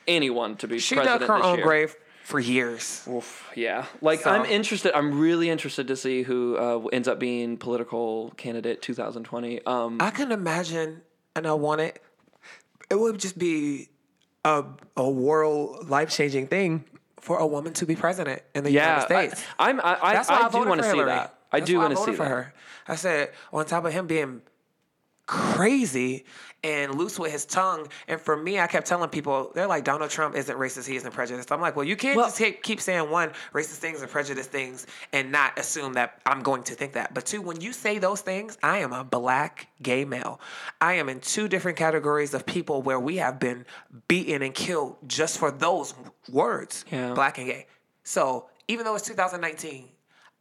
[0.08, 1.66] anyone to be She president dug her own year.
[1.66, 3.08] grave for years.
[3.08, 4.96] Oof, yeah, like So- I'm interested.
[4.98, 9.64] I'm really interested to see who uh, ends up being political candidate 2020.
[9.66, 11.02] Um, I can imagine,
[11.36, 12.02] and I want it.
[12.90, 13.90] It would just be
[14.44, 14.64] a
[14.96, 16.86] a world life changing thing
[17.20, 19.48] for a woman to be president in the yeah, United States.
[19.58, 19.80] I, I'm.
[19.80, 21.38] I, I, That's why I, I do want to see that.
[21.52, 22.30] I That's do want to see for that.
[22.30, 22.54] her.
[22.88, 24.42] I said on top of him being
[25.26, 26.26] crazy
[26.66, 30.10] and loose with his tongue, and for me, I kept telling people they're like Donald
[30.10, 31.52] Trump isn't racist, he isn't prejudiced.
[31.52, 34.50] I'm like, well, you can't Well- just keep, keep saying one racist things and prejudiced
[34.50, 37.14] things and not assume that I'm going to think that.
[37.14, 40.40] But two, when you say those things, I am a black gay male.
[40.82, 43.66] I am in two different categories of people where we have been
[44.08, 45.94] beaten and killed just for those
[46.32, 47.14] words, Yeah.
[47.14, 47.68] black and gay.
[48.04, 49.90] So even though it's 2019,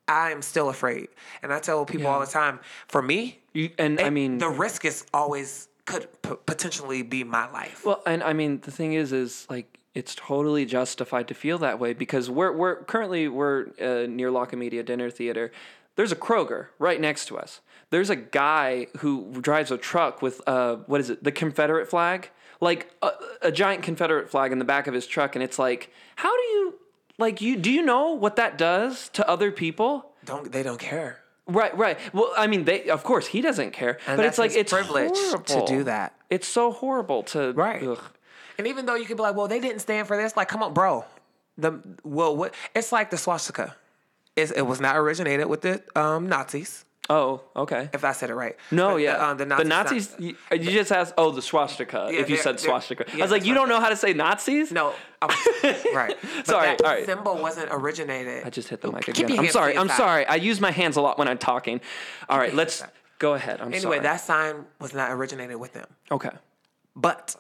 [0.09, 1.09] I am still afraid.
[1.43, 4.85] And I tell people all the time, for me, You, and I mean, the risk
[4.85, 7.85] is always could p- potentially be my life.
[7.85, 11.79] Well, and I mean, the thing is, is like it's totally justified to feel that
[11.79, 15.53] way because we're we're currently we're uh, near La Comedia Dinner Theater.
[15.97, 17.61] There's a Kroger right next to us.
[17.91, 21.23] There's a guy who drives a truck with uh what is it?
[21.23, 22.31] The Confederate flag,
[22.61, 23.11] like a,
[23.43, 26.43] a giant Confederate flag in the back of his truck, and it's like, how do
[26.43, 26.75] you
[27.19, 30.11] like you do you know what that does to other people?
[30.25, 31.21] don't they don't care.
[31.47, 31.99] Right, right.
[32.13, 35.19] Well, I mean, they of course he doesn't care, And but it's like it's privilege
[35.47, 36.15] to do that.
[36.31, 37.83] It's so horrible to Right.
[37.83, 38.01] ugh.
[38.57, 40.63] And even though you could be like, well, they didn't stand for this, like, come
[40.63, 41.05] on, bro.
[41.59, 43.77] The well, what it's like the swastika.
[44.37, 47.91] It's, it was not originated with the um, Nazis, Oh, okay.
[47.93, 48.57] if I said it right.
[48.71, 49.17] No, But yeah.
[49.19, 50.11] The, um, the the Nazis.
[50.13, 53.05] Nazis, you, you just asked, oh, the swastika, Yeah, if you said swastika.
[53.13, 54.73] I was like, you don't know how to say Nazis?
[54.73, 56.17] no, right.
[56.37, 57.05] But Sorry, that all right.
[57.05, 58.45] symbol wasn't originated.
[58.47, 59.39] I just hit the mic again.
[59.39, 59.77] I'm sorry.
[59.77, 60.25] I'm sorry.
[60.27, 61.81] I use my hands a lot when I'm talking.
[62.29, 62.83] All right, let's
[63.19, 63.61] go ahead.
[63.61, 63.99] I'm Anyway, sorry.
[64.01, 65.87] that sign was not originated with them.
[66.11, 66.31] okay.
[66.97, 67.37] But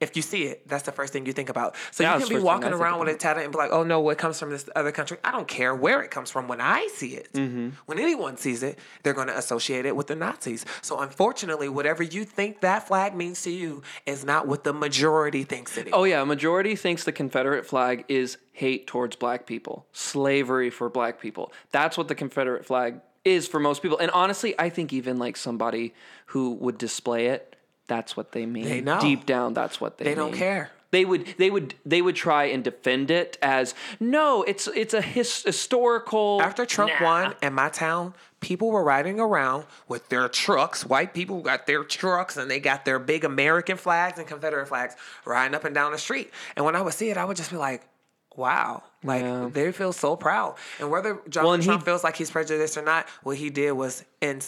[0.00, 1.74] if you see it, that's the first thing you think about.
[1.90, 3.58] So That you can be the first thing walking around with a tattoo and be
[3.58, 6.30] like, "Oh no, what comes from this other country?" I don't care where it comes
[6.30, 6.46] from.
[6.46, 7.70] When I see it, Mm-hmm.
[7.86, 10.64] when anyone sees it, they're going to associate it with the Nazis.
[10.82, 15.42] So unfortunately, whatever you think that flag means to you is not what the majority
[15.44, 15.92] thinks it is.
[15.92, 20.88] Oh yeah, a majority thinks the Confederate flag is hate towards black people, slavery for
[20.88, 21.52] black people.
[21.70, 23.98] That's what the Confederate flag is for most people.
[23.98, 25.92] And honestly, I think even like somebody
[26.26, 27.56] who would display it,
[27.88, 28.64] that's what they mean.
[28.64, 29.00] They know.
[29.00, 30.14] Deep down, that's what they mean.
[30.14, 30.70] They don't care.
[30.90, 35.02] They would they would they would try and defend it as no, it's it's a
[35.02, 37.04] his, historical After Trump Nah.
[37.04, 40.86] won in my town, people were riding around with their trucks.
[40.86, 44.96] White people got their trucks and they got their big American flags and Confederate flags
[45.26, 46.30] riding up and down the street.
[46.56, 47.82] And when I would see it, I would just be like,
[48.34, 48.82] wow.
[49.04, 49.48] Like Yeah.
[49.52, 50.56] they feel so proud.
[50.80, 53.48] And whether Donald Well, and he- Trump feels like he's prejudiced or not, what he
[53.48, 54.40] did was in,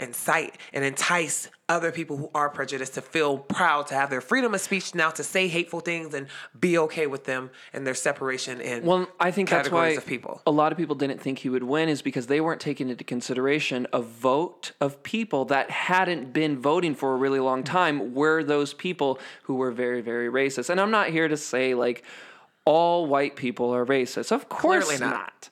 [0.00, 4.54] incite and entice other people who are prejudiced to feel proud to have their freedom
[4.54, 6.26] of speech now to say hateful things and
[6.58, 10.40] be okay with them and their separation and Well, I think that's why of people.
[10.46, 13.04] a lot of people didn't think he would win is because they weren't taking into
[13.04, 18.42] consideration a vote of people that hadn't been voting for a really long time were
[18.42, 20.70] those people who were very, very racist.
[20.70, 22.02] And I'm not here to say like
[22.68, 24.30] all white people are racist.
[24.30, 25.14] Of course Clearly not.
[25.14, 25.48] not.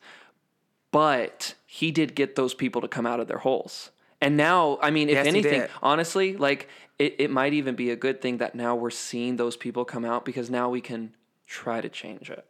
[0.93, 3.91] But he did get those people to come out of their holes.
[4.21, 7.97] And now, I mean, if Yes, anything, honestly, like it, it might even be a
[7.97, 11.15] good thing that now we're seeing those people come out because now we can
[11.47, 12.45] try to change it.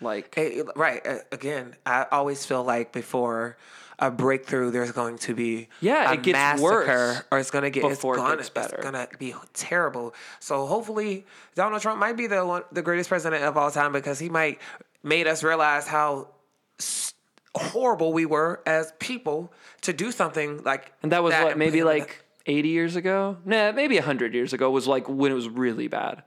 [0.00, 1.04] Like Hey, right.
[1.32, 3.56] Again, I always feel like before
[3.98, 7.64] a breakthrough, there's going to be Yeah, a it gets massacre, worse or it's going
[7.64, 8.76] to get before it's gonna, better.
[8.76, 10.14] It's going to be terrible.
[10.38, 11.26] So hopefully,
[11.56, 14.60] Donald Trump might be the one, the greatest president of all time because he might
[15.02, 16.28] made us realize how
[17.56, 22.22] horrible we were as people to do something like And that was what, maybe like
[22.46, 23.36] 80 years ago?
[23.44, 26.22] Nah, maybe 100 years ago was like when it was really bad.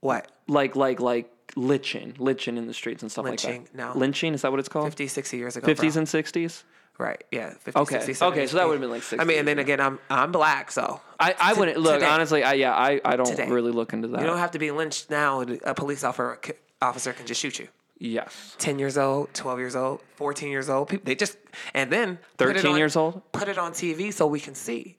[0.00, 3.78] what Like, like, like lynching, lynching in the streets and stuff Lynching, like that.
[3.78, 3.98] Lynching, no.
[3.98, 4.86] Lynching, is that what it's called?
[4.86, 5.66] 50, 60 years ago.
[5.66, 5.98] 50s bro.
[6.00, 6.62] and 60s?
[6.98, 7.22] right.
[7.30, 7.50] Yeah.
[7.50, 9.80] 50, Okay, 60, 70, okay, so that would've been like I mean, and then again,
[9.80, 12.06] I'm I'm black, so I, I T- wouldn't, look, today.
[12.06, 13.48] honestly, I, yeah, I, I don't Today.
[13.48, 14.20] really look into that.
[14.20, 15.40] You don't have to be lynched now.
[15.42, 16.38] A police officer
[16.82, 17.68] officer can just shoot you.
[17.98, 18.54] yes.
[18.58, 20.88] 10 years old, 12 years old, 14 years old.
[20.88, 21.36] People, they just,
[21.74, 23.22] and then 13 on- years old?
[23.32, 24.96] Put it on TV so we can see.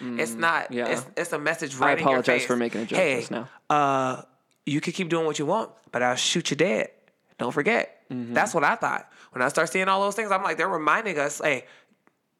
[0.00, 0.86] it's not, Mm, yeah.
[0.88, 3.48] it's, it's a message I right your apologize for making a joke hey, just now.
[3.70, 4.22] Uh,
[4.66, 6.90] you can keep doing what you want, but I'll shoot you dead.
[7.38, 8.02] Don't forget.
[8.10, 8.34] Mm-hmm.
[8.34, 9.08] That's what I thought.
[9.32, 11.64] When I start seeing all those things, I'm like, they're reminding us, hey,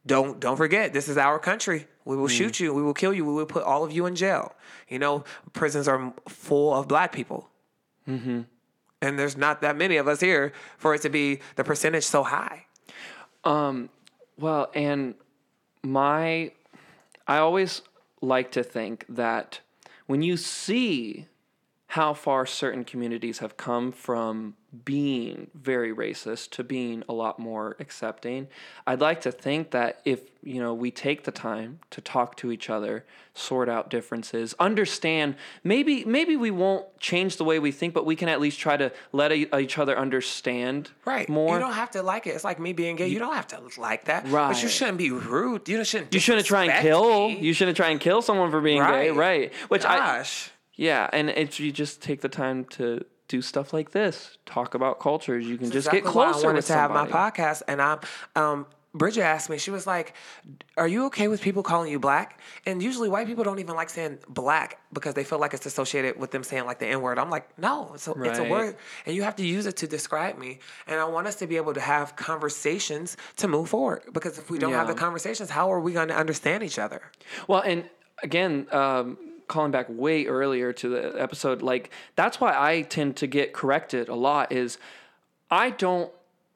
[0.07, 1.87] don't don't forget, this is our country.
[2.05, 2.39] We will Mm.
[2.39, 2.72] shoot you.
[2.72, 3.24] We will kill you.
[3.24, 4.55] We will put all of you in jail.
[4.89, 7.51] You know, prisons are full of black people.
[8.09, 8.43] Mm-hmm.
[9.03, 12.22] And there's not that many of us here for it to be the percentage so
[12.22, 12.66] high.
[13.45, 13.91] Um,
[14.39, 15.14] Well, and
[15.83, 16.53] my,
[17.27, 17.83] I always
[18.20, 19.61] like to think that
[20.07, 21.27] when you see
[21.97, 27.74] how far certain communities have come from being very racist to being a lot more
[27.80, 28.47] accepting,
[28.86, 32.53] I'd like to think that if, you know, we take the time to talk to
[32.53, 37.94] each other, sort out differences, understand, maybe maybe we won't change the way we think,
[37.94, 41.26] but we can at least try to let e- each other understand Right.
[41.30, 41.55] more.
[41.55, 42.30] You don't have to like it.
[42.34, 43.09] It's like me being gay.
[43.09, 44.28] You don't have to like that.
[44.28, 44.53] Right.
[44.53, 45.66] But you shouldn't be rude.
[45.66, 46.12] You shouldn't.
[46.12, 47.28] You shouldn't try and kill.
[47.30, 47.38] me.
[47.40, 49.51] You shouldn't try and kill someone for being gay, right?
[49.68, 50.51] Which I Gosh.
[50.77, 55.01] Yeah, and if you just take the time to do stuff like this, talk about
[55.01, 55.47] cultures.
[55.47, 58.01] You can just exactly get why closer I wanted to have my podcast, and I'm.
[58.35, 59.59] Um, Bridget asked me.
[59.59, 60.14] She was like,
[60.79, 63.91] "Are you okay with people calling you black?" And usually, white people don't even like
[63.91, 67.18] saying black because they feel like it's associated with them saying like the N word.
[67.18, 69.87] I'm like, no, it's a, it's a word, and you have to use it to
[69.87, 70.61] describe me.
[70.87, 74.03] And I want us to be able to have conversations to move forward.
[74.14, 77.03] Because if we don't have the conversations, how are we going to understand each other?
[77.49, 77.85] Well, and
[78.22, 79.18] again, um,
[79.49, 84.09] calling back way earlier to the episode, like that's why I tend to get corrected
[84.09, 84.53] a lot.
[84.53, 84.78] Is
[85.51, 86.11] I don't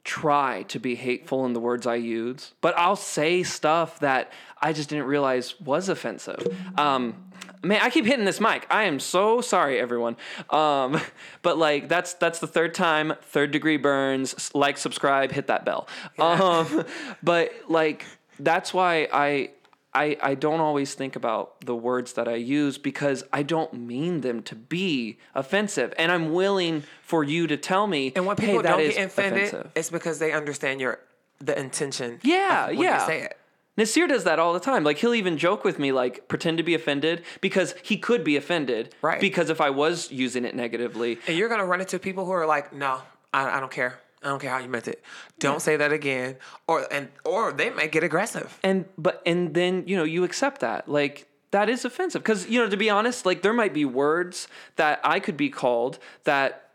[0.05, 4.73] try to be hateful in the words I use, but I'll say stuff that I
[4.73, 6.47] just didn't realize was offensive.
[6.79, 7.31] Um,
[7.63, 8.67] man, I keep hitting this mic.
[8.71, 10.17] I am so sorry, everyone.
[10.51, 11.01] Um,
[11.43, 14.55] but like that's that's the third time, third degree burns.
[14.55, 15.89] Like, subscribe, hit that bell.
[16.19, 16.85] Um,
[17.23, 18.05] but like
[18.39, 19.51] that's why I
[19.93, 24.21] I, I don't always think about the words that I use because I don't mean
[24.21, 25.93] them to be offensive.
[25.99, 29.07] And I'm willing for you to tell me, And when hey, people that don't get
[29.07, 29.73] offended, offensive.
[29.75, 31.01] it's because they understand your
[31.41, 32.21] the intention.
[32.23, 33.07] Yeah, yeah.
[33.07, 33.37] Say it.
[33.77, 34.85] Nasir does that all the time.
[34.85, 38.37] Like he'll even joke with me, like pretend to be offended because he could be
[38.37, 38.95] offended.
[39.01, 39.21] Right.
[39.21, 42.47] Because if I was using it negatively, And you're gonna run into people who are
[42.47, 43.01] like, no,
[43.33, 43.99] I, I don't care.
[44.23, 45.03] I don't care how you meant it.
[45.39, 46.37] Don't say that again.
[46.67, 48.59] Or and or they may get aggressive.
[48.63, 52.63] and but and then you know you accept that like that is offensive because you
[52.63, 54.47] know to be honest like there might be words
[54.77, 56.71] that i could be called that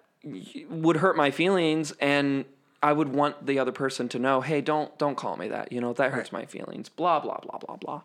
[0.70, 2.44] would hurt my feelings and
[2.84, 5.80] i would want the other person to know hey don't don't call me that you
[5.80, 8.02] know that hurts my feelings blah blah blah blah blah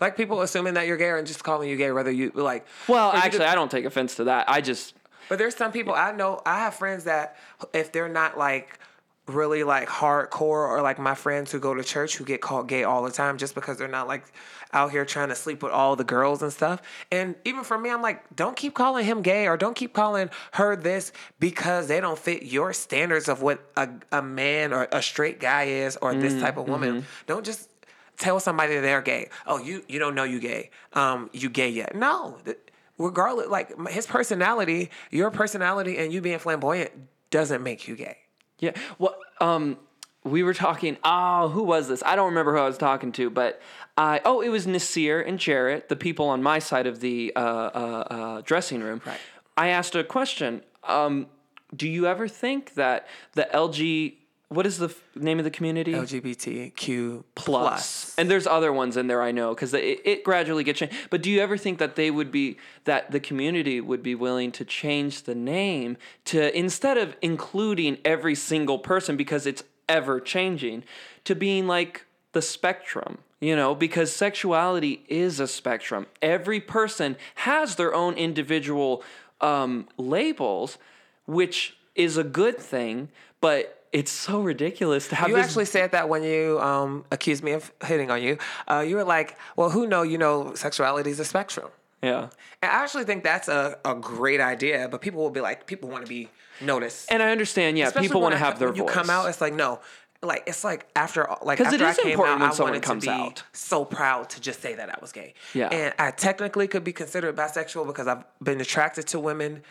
[0.00, 2.66] Like people assuming that you're gay and just calling you gay, whether you like.
[2.86, 4.94] well actually could- i don't take offense to that i just
[5.28, 6.40] But there's some people I know.
[6.44, 7.36] I have friends that
[7.72, 8.78] if they're not like
[9.28, 12.82] really like hardcore or like my friends who go to church who get called gay
[12.82, 14.24] all the time just because they're not like
[14.72, 16.82] out here trying to sleep with all the girls and stuff.
[17.12, 20.28] And even for me, I'm like, don't keep calling him gay or don't keep calling
[20.52, 25.02] her this because they don't fit your standards of what a, a man or a
[25.02, 27.04] straight guy is or this type of woman.
[27.26, 27.68] Don't just
[28.18, 29.28] tell somebody they're gay.
[29.46, 30.70] Oh, you you don't know you gay.
[30.94, 31.94] Um, you gay yet?
[31.94, 32.38] No.
[32.44, 32.58] Th-
[33.02, 36.92] Regardless, like his personality, your personality, and you being flamboyant
[37.30, 38.18] doesn't make you gay.
[38.58, 38.72] Yeah.
[38.98, 39.76] Well, um,
[40.24, 40.96] we were talking.
[41.04, 42.02] Oh, who was this?
[42.04, 43.60] I don't remember who I was talking to, but
[43.96, 44.20] I.
[44.24, 48.06] Oh, it was Nasir and Jarrett, the people on my side of the uh, uh,
[48.10, 49.00] uh, dressing room.
[49.04, 49.18] Right.
[49.56, 50.62] I asked a question.
[50.84, 51.26] Um,
[51.74, 54.14] do you ever think that the LG?
[54.52, 55.92] What is the f- name of the community?
[55.92, 58.14] LGBTQ plus.
[58.18, 60.94] And there's other ones in there I know because it, it gradually gets changed.
[61.08, 64.52] But do you ever think that they would be that the community would be willing
[64.52, 65.96] to change the name
[66.26, 70.84] to instead of including every single person because it's ever changing
[71.24, 73.18] to being like the spectrum?
[73.40, 76.06] You know, because sexuality is a spectrum.
[76.20, 79.02] Every person has their own individual
[79.40, 80.78] um, labels,
[81.26, 83.08] which is a good thing,
[83.40, 87.42] but it's so ridiculous to have You this actually said that when you um, accused
[87.44, 88.38] me of hitting on you.
[88.68, 90.02] Uh, you were like, "Well, who know?
[90.02, 91.68] You know, sexuality is a spectrum."
[92.02, 92.28] yeah.
[92.62, 95.88] And I actually think that's a, a great idea, but people will be like, people
[95.88, 96.28] want to be
[96.60, 97.10] noticed.
[97.12, 99.40] And I understand, yeah, Especially people want to have their when you come out, it's
[99.40, 99.80] like no,
[100.22, 102.72] like it's like after like 'Cause after it I came important out, when I someone
[102.74, 103.42] wanted comes to be out.
[103.52, 105.34] so proud to just say that I was gay.
[105.54, 105.68] Yeah.
[105.68, 109.62] and I technically could be considered bisexual because I've been attracted to women.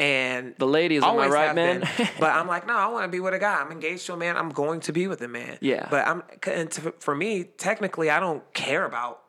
[0.00, 1.80] And The ladies, am I right, man?
[2.18, 3.60] but I'm like, no, I want to be with a guy.
[3.60, 4.36] I'm engaged to a man.
[4.38, 5.58] I'm going to be with a man.
[5.60, 5.88] Yeah.
[5.90, 9.20] But I'm, and to, for me, technically, I don't care about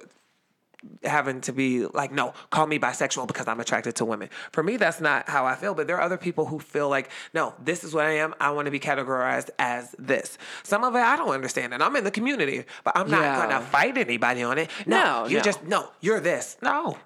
[1.03, 4.29] having to be like, no, call me bisexual because I'm attracted to women.
[4.53, 5.73] For me, that's not how I feel.
[5.73, 8.33] But there are other people who feel like, no, this is what I am.
[8.39, 10.37] I want to be categorized as this.
[10.63, 13.45] Some of it I don't understand, and I'm in the community, but I'm not Yeah.
[13.47, 14.69] gonna fight anybody on it.
[14.87, 15.43] No, No, you no.
[15.43, 16.57] just no, you're this.
[16.63, 16.97] No,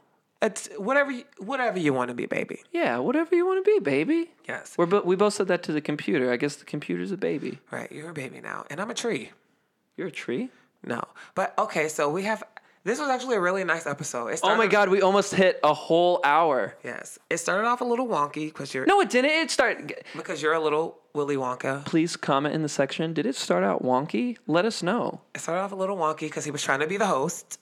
[0.46, 2.62] it's whatever, you, whatever you want to be, baby.
[2.72, 4.32] yeah, whatever you want to be, baby.
[4.48, 6.32] Yes, We're bo- we both said that to the computer.
[6.32, 7.60] I guess the computer's a baby.
[7.72, 7.92] right.
[7.92, 9.32] You're a baby now, and I'm a tree.
[9.98, 10.50] You're a tree.
[10.84, 11.02] No,
[11.36, 11.88] but okay.
[11.88, 12.44] So we have.
[12.84, 14.28] This was actually a really nice episode.
[14.28, 16.76] It Oh my god, we almost hit a whole hour.
[16.84, 19.32] Yes, it started off a little wonky because you're No, it didn't.
[19.32, 20.04] It started.
[20.16, 21.84] because you're a little Willy Wonka.
[21.86, 23.12] Please comment in the section.
[23.14, 24.38] Did it start out wonky?
[24.46, 25.22] Let us know.
[25.34, 27.58] It started off a little wonky because he was trying to be the host.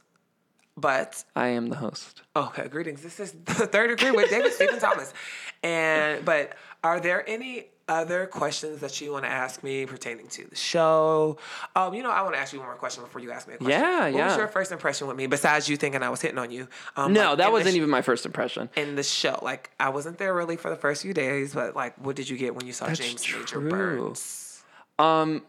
[0.76, 2.24] But I am the host.
[2.36, 3.01] okay, greetings.
[3.03, 5.13] This is the third degree with David Stephen Thomas.
[5.61, 6.53] And but
[6.84, 11.38] are there any other questions that you want to ask me pertaining to the show?
[11.76, 13.53] Um, you know, I want to ask you one more question before you ask me
[13.53, 13.80] a question.
[13.82, 16.49] Yeah, what was your first impression with me besides you thinking I was hitting on
[16.49, 16.67] you?
[16.95, 18.69] Um, No, like, that wasn't sh- even my first impression.
[18.76, 19.38] in the show.
[19.43, 22.38] Like I wasn't there really for the first few days, but like, what did you
[22.38, 23.59] get when you saw That's James Major.
[23.59, 24.63] Burns?
[24.97, 25.43] Um,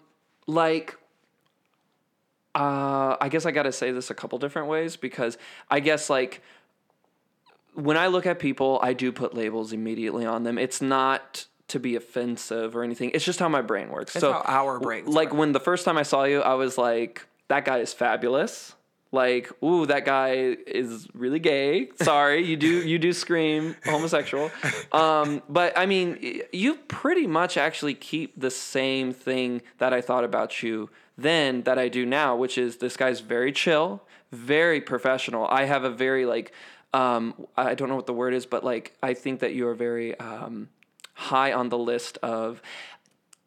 [0.47, 0.97] like,
[2.55, 5.39] uh, I guess I got to say this a couple different ways because
[5.71, 6.43] I guess like
[7.75, 10.59] when I look at people, I do put labels immediately on them.
[10.59, 13.11] It's not to be offensive or anything.
[13.15, 14.15] It's just how my brain works.
[14.15, 15.39] It's so how our brains like work.
[15.39, 18.74] when the first time I saw you, I was like, that guy is fabulous.
[19.15, 21.91] Like, ooh, that guy is really gay.
[22.03, 24.51] Sorry, you do you do scream homosexual.
[24.93, 30.25] Um, but I mean, you pretty much actually keep the same thing that I thought
[30.25, 34.03] about you then that I do now, which is this guy's very chill,
[34.33, 35.47] very professional.
[35.49, 36.53] I have a very like
[36.93, 39.75] um, I don't know what the word is, but like I think that you are
[39.75, 40.69] very um,
[41.15, 42.61] high on the list of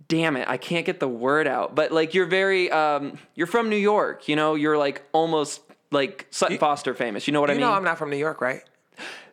[0.08, 1.76] damn it, I can't get the word out.
[1.76, 6.28] But like you're very um you're from New York, you know, you're like almost like
[6.32, 7.28] Sutton Foster famous.
[7.28, 7.68] You know what I You mean?
[7.70, 8.62] know I'm not from New York, right?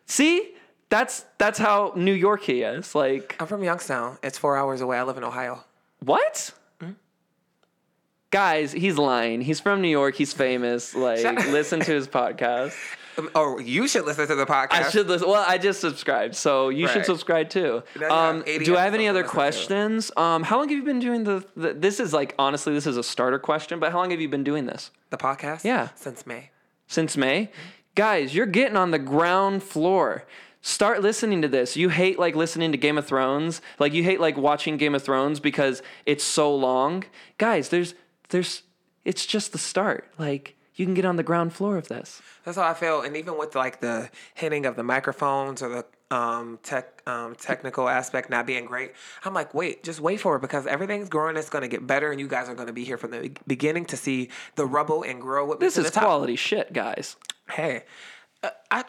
[0.05, 0.51] See?
[0.89, 2.93] That's that's how New York he is.
[2.93, 4.17] Like I'm from Youngstown.
[4.21, 4.97] It's four hours away.
[4.97, 5.63] I live in Ohio.
[5.99, 6.51] what?
[8.31, 9.39] guys, he's lying.
[9.39, 10.15] He's from New York.
[10.15, 10.93] He's famous.
[11.05, 12.75] Like, listen to his podcast.
[13.17, 14.71] Um, Oh, you should listen to the podcast.
[14.73, 15.27] I should listen.
[15.27, 17.83] Well, I just subscribed, so you should subscribe too.
[18.09, 19.29] Um, do I have any other to listen to.
[19.29, 20.11] questions?
[20.17, 21.73] Um, how long have you been doing the, the?
[21.73, 23.79] This is like honestly, this is a starter question.
[23.79, 24.91] But how long have you been doing this?
[25.09, 25.63] the podcast.
[25.63, 25.89] Yeah.
[25.95, 26.49] since May.
[26.87, 27.49] Since May,
[27.95, 30.25] guys, you're getting on the ground floor.
[30.61, 31.77] Start listening to this.
[31.77, 35.03] You hate like listening to Game of Thrones, like you hate like watching Game of
[35.03, 37.03] Thrones because it's so long.
[37.37, 37.93] Guys, there's
[38.29, 38.63] there's
[39.03, 40.11] it's just the start.
[40.17, 42.21] Like you can get on the ground floor of this.
[42.43, 46.15] That's how I feel, and even with like the hitting of the microphones or the
[46.15, 50.41] um, tech um, technical aspect not being great, I'm like, wait, just wait for it
[50.41, 51.37] because everything's growing.
[51.37, 53.31] It's going to get better, and you guys are going to be here from the
[53.47, 57.15] beginning to see the rubble and grow with This is quality shit, guys.
[57.49, 57.83] Hey,
[58.43, 58.83] uh, I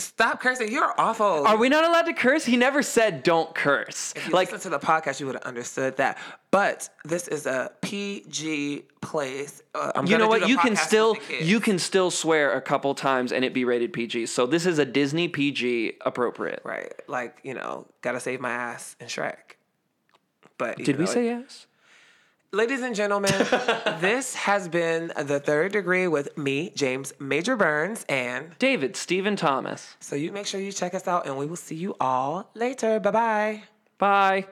[0.00, 0.70] stop cursing.
[0.72, 1.46] You're awful.
[1.46, 2.44] Are we not allowed to curse?
[2.44, 4.12] He never said don't curse.
[4.16, 6.18] If you Like listen to the podcast, you would have understood that.
[6.50, 9.62] But this is a PG place.
[9.74, 10.48] Uh, you know what?
[10.48, 11.50] You can still with the kids.
[11.50, 14.26] you can still swear a couple times and it be rated PG.
[14.26, 16.62] So this is a Disney PG appropriate.
[16.64, 19.36] right, like you know, gotta save my ass in Shrek.
[20.56, 21.67] But Did you we say yes?
[22.50, 23.30] Ladies and gentlemen,
[24.00, 29.96] this has been the third degree with me, James Major Burns, and David Stephen Thomas.
[30.00, 33.00] so you make sure you check us out, and we will see you all later.
[33.00, 33.62] Bye bye.
[33.98, 34.46] Bye.